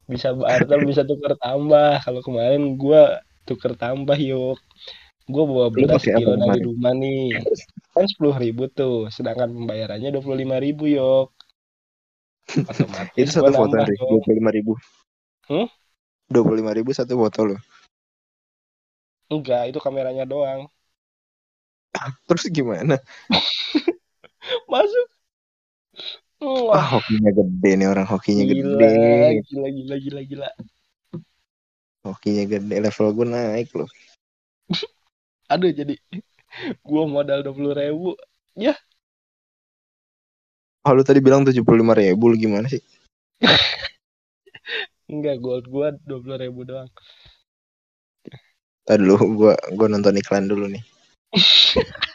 [0.05, 4.61] bisa barter bisa tukar tambah kalau kemarin gua tukar tambah yuk
[5.33, 7.41] gua bawa Lu beras kilo dari rumah nih
[7.95, 11.29] kan sepuluh ribu tuh sedangkan pembayarannya dua puluh lima ribu yok
[12.71, 14.73] otomatis Itu satu foto dua puluh lima ribu.
[15.49, 15.69] Hmm?
[16.29, 17.57] Dua puluh lima ribu satu foto lu.
[19.35, 20.61] enggak itu kameranya doang
[22.27, 22.97] Terus gimana?
[24.73, 25.07] masuk
[26.73, 29.41] Wah Wah, hokinya gede nih orang hokinya gila, gede.
[29.49, 30.49] gila, gila, gila, gila.
[32.05, 33.89] Hokinya gede level gue naik loh.
[35.53, 35.95] Aduh, jadi
[36.85, 38.15] gua modal dua puluh ribu.
[40.85, 42.83] Oh lu tadi bilang tujuh puluh lima ribu lu gimana sih?
[45.13, 46.89] Enggak, gold gua dua puluh ribu doang.
[48.85, 50.85] Tadi dulu gua gua nonton iklan dulu nih.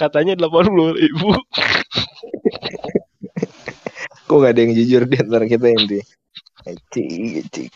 [0.00, 1.36] Katanya delapan puluh ribu.
[4.24, 6.00] Kok gak ada yang jujur di antara kita ini?
[6.66, 7.70] Cik, cik.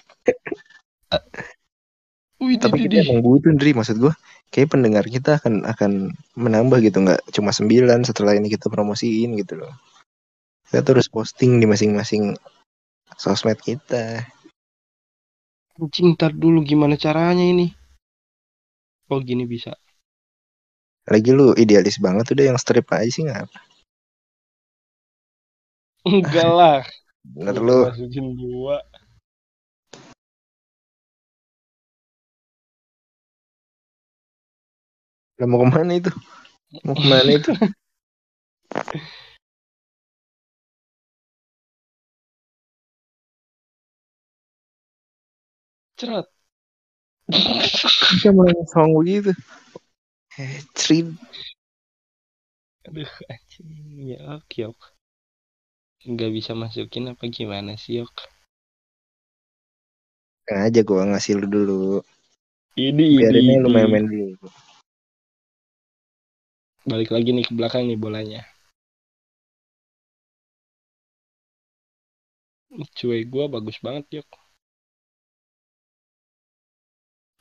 [2.42, 4.12] Wih, Tapi kita emang butuh Ndri maksud gua
[4.52, 9.64] kayak pendengar kita akan akan menambah gitu nggak cuma sembilan setelah ini kita promosiin gitu
[9.64, 9.72] loh.
[10.68, 12.34] Kita terus posting di masing-masing
[13.16, 14.26] sosmed kita.
[15.78, 17.70] Anjing, ntar dulu gimana caranya ini?
[19.10, 19.74] Oh, gini bisa.
[21.04, 23.46] Lagi lu idealis banget udah yang strip aja sih nggak.
[26.04, 26.80] Enggak lah.
[27.24, 27.88] Bener lu.
[27.88, 28.84] Masukin dua.
[35.40, 36.12] Lah mau ke mana itu?
[36.84, 37.50] Mau ke mana itu?
[45.98, 46.26] Cerot.
[48.20, 49.32] Kita mulai song begitu.
[50.36, 50.60] Eh.
[52.84, 53.70] Aduh, anjing.
[54.12, 54.93] Ya, oke, ok.
[56.04, 58.12] Nggak bisa masukin apa gimana sih, ok?
[60.44, 61.84] aja gua ngasih lu dulu.
[62.76, 64.36] Ini, Biarin lu main-main dulu.
[66.84, 68.44] Balik lagi nih ke belakang nih bolanya.
[72.92, 74.28] Cuy gua bagus banget, Yok.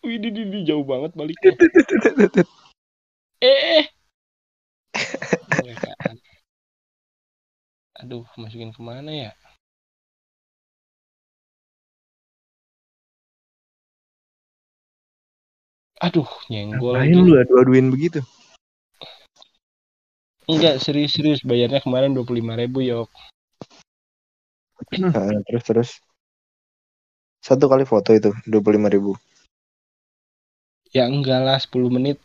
[0.04, 1.52] Wih, di, di, di, jauh banget baliknya.
[3.44, 3.84] Eh.
[5.84, 5.93] Kan.
[8.04, 9.32] Aduh, masukin ke mana ya?
[16.04, 17.00] Aduh, nyenggol.
[17.00, 18.20] Ngapain lu adu-aduin begitu?
[20.52, 21.48] Enggak, serius-serius.
[21.48, 23.08] Bayarnya kemarin 25 ribu, Yok.
[25.00, 25.90] Nah, terus terus.
[27.40, 29.16] Satu kali foto itu dua puluh lima ribu.
[30.92, 32.20] Ya enggak lah, 10 menit.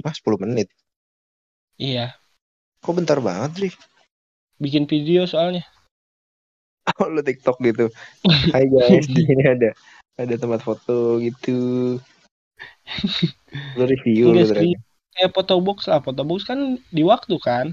[0.00, 0.72] Ah, 10 menit.
[1.76, 2.16] Iya,
[2.80, 3.70] Kok bentar banget, Ri?
[4.58, 5.64] Bikin video soalnya.
[7.00, 7.88] Oh, lu TikTok gitu.
[8.52, 9.70] Hai guys, di sini ada
[10.20, 11.98] ada tempat foto gitu.
[13.78, 14.82] Lu review lu ternyata.
[15.14, 16.02] Kayak fotobox lah.
[16.02, 17.70] Fotobox kan di waktu kan.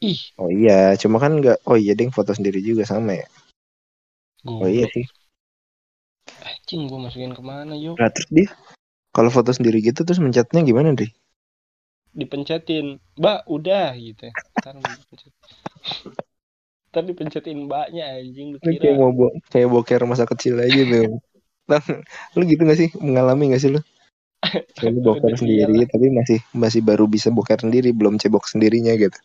[0.00, 1.60] Ih, Oh iya, cuma kan enggak.
[1.64, 3.26] Oh iya, ding foto sendiri juga sama ya.
[4.44, 5.04] Oh iya sih.
[6.44, 7.96] Anjing, gua masukin ke mana, Yok?
[7.96, 8.48] Nah, terus dia
[9.12, 11.08] kalau foto sendiri gitu terus mencetnya gimana, Ri?
[12.14, 13.02] Dipencetin.
[13.18, 14.30] Mbak, udah gitu.
[14.62, 15.32] Ntar dipencet.
[16.94, 18.94] Ntar dipencetin mbaknya anjing lu Lu kayak kira.
[18.94, 21.18] mau bo kayak boker masa kecil aja tuh.
[22.38, 22.88] Lu gitu gak sih?
[23.02, 23.82] Mengalami gak sih lu?
[24.78, 29.18] Kayak lu boker sendiri tapi masih masih baru bisa boker sendiri, belum cebok sendirinya gitu.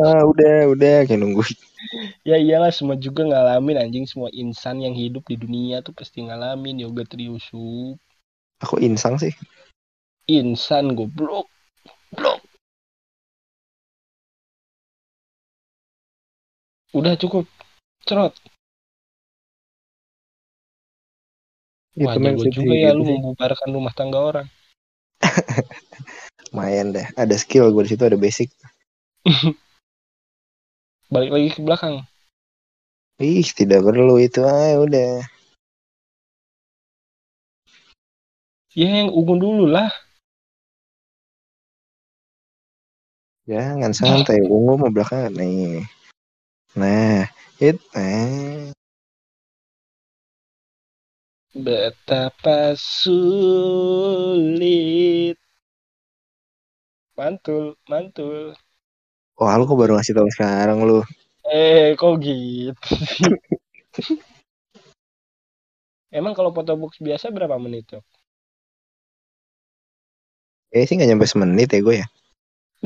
[0.00, 1.42] ah, udah, udah kayak nunggu.
[2.22, 6.86] Ya iyalah semua juga ngalamin anjing semua insan yang hidup di dunia tuh pasti ngalamin
[6.86, 7.98] yoga triusup.
[8.62, 9.34] Aku insang sih.
[10.30, 11.50] Insan goblok.
[12.16, 12.40] Blok.
[16.96, 17.44] Udah cukup.
[18.08, 18.32] Cerot.
[21.96, 24.46] Wah, men, jago sih, juga ya gitu lu membubarkan rumah tangga orang.
[26.56, 28.48] lumayan deh ada skill gue di situ ada basic
[31.12, 32.02] Balik lagi ke belakang.
[33.16, 35.24] ih tidak perlu itu ah udah
[38.76, 39.88] Ya yang ungu dulu lah.
[43.50, 45.82] Jangan santai ungu mau belakangan nih
[46.80, 47.24] nah
[47.62, 48.70] it eh
[51.56, 53.80] Betapa sulit.
[57.16, 58.52] Mantul, mantul.
[59.40, 61.00] wah lu kok baru ngasih tahu sekarang lu
[61.48, 62.76] Eh, kok gitu?
[66.12, 68.02] Emang kalau foto box biasa berapa menit tuh?
[70.76, 72.06] eh sih nggak nyampe semenit ya gue ya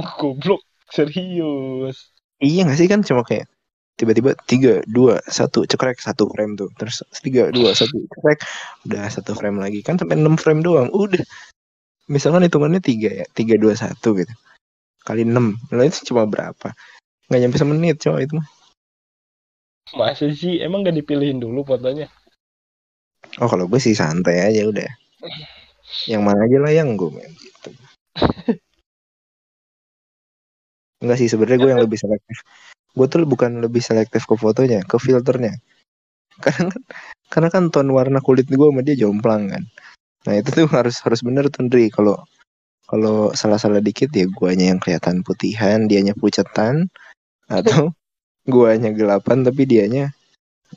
[0.21, 2.13] Goblok, serius.
[2.41, 2.89] iya nggak sih?
[2.89, 3.47] Kan cuma kayak
[4.01, 6.73] tiba-tiba tiga dua satu cekrek satu frame tuh.
[6.77, 8.41] Terus tiga dua satu cekrek
[8.89, 9.85] udah satu frame lagi.
[9.85, 10.89] Kan sampai enam frame doang.
[10.93, 11.21] Udah.
[12.11, 14.33] Misalkan hitungannya tiga ya tiga dua satu gitu.
[15.05, 15.57] Kali enam.
[15.73, 16.73] Lah itu cuma berapa?
[17.29, 18.49] Nggak nyampe semenit coba itu mah.
[19.91, 20.63] Masa sih?
[20.63, 22.07] Emang gak dipilihin dulu fotonya?
[23.39, 24.91] oh kalau gue sih santai aja udah.
[26.11, 27.75] Yang mana aja lah yang gue main gitu
[31.01, 32.45] Enggak sih sebenarnya gue yang lebih selektif.
[32.93, 35.57] Gue tuh bukan lebih selektif ke fotonya ke filternya.
[36.45, 36.83] Karena kan
[37.31, 39.63] karena kan ton warna kulit gue sama dia jomplang kan.
[40.27, 41.93] Nah itu tuh harus harus bener tuh Ndri.
[41.93, 42.27] Kalau
[42.91, 46.91] kalau salah-salah dikit ya guanya yang kelihatan putihan dianya pucetan
[47.61, 47.95] atau
[48.49, 50.11] guanya gelapan tapi dianya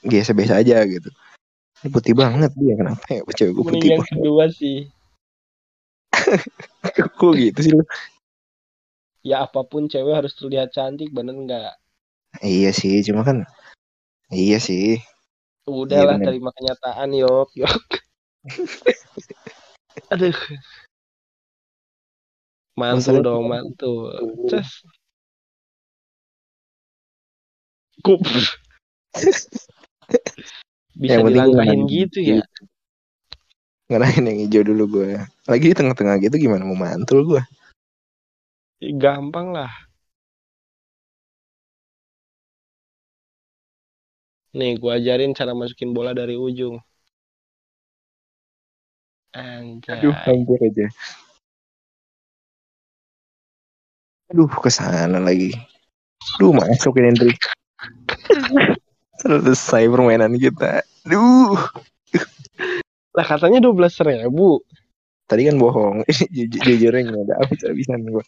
[0.06, 1.10] biasa-biasa aja gitu.
[1.84, 3.22] Ini putih banget dia kenapa ya?
[3.26, 4.16] Cewek gue Mending putih yang banget.
[4.16, 4.78] kedua sih.
[7.20, 7.84] kok gitu sih lu?
[9.24, 11.74] Ya apa pun cewek harus terlihat cantik, bener nggak?
[12.42, 13.46] iya sih cuma kan
[14.34, 14.98] iya sih
[15.64, 16.34] Udahlah bener.
[16.34, 17.84] terima kenyataan yok yok.
[20.12, 20.34] Aduh.
[22.74, 24.12] Mantul Masalah- dong, mantul.
[28.04, 28.20] Kup.
[31.00, 32.42] Bisa Yang dilangkahin gitu ya.
[33.88, 37.42] ngerahin yang hijau dulu gue lagi di tengah-tengah gitu gimana mau mantul gue
[39.02, 39.72] Gampang lah.
[44.54, 46.78] Nih, gua ajarin cara masukin bola dari ujung.
[49.34, 49.98] Anjay.
[49.98, 50.86] aduh hampir aja
[54.30, 55.58] aduh ke sana lagi
[56.38, 57.38] aduh masuk ini Hendrik
[59.26, 61.58] selesai permainan kita aduh
[63.14, 64.62] Lah katanya 12 ribu.
[65.26, 66.06] tadi kan bohong
[66.36, 68.22] jujur jujurnya nggak ada habis-habisan gue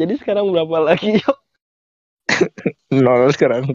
[0.00, 1.20] Jadi sekarang berapa lagi?
[3.04, 3.68] nol sekarang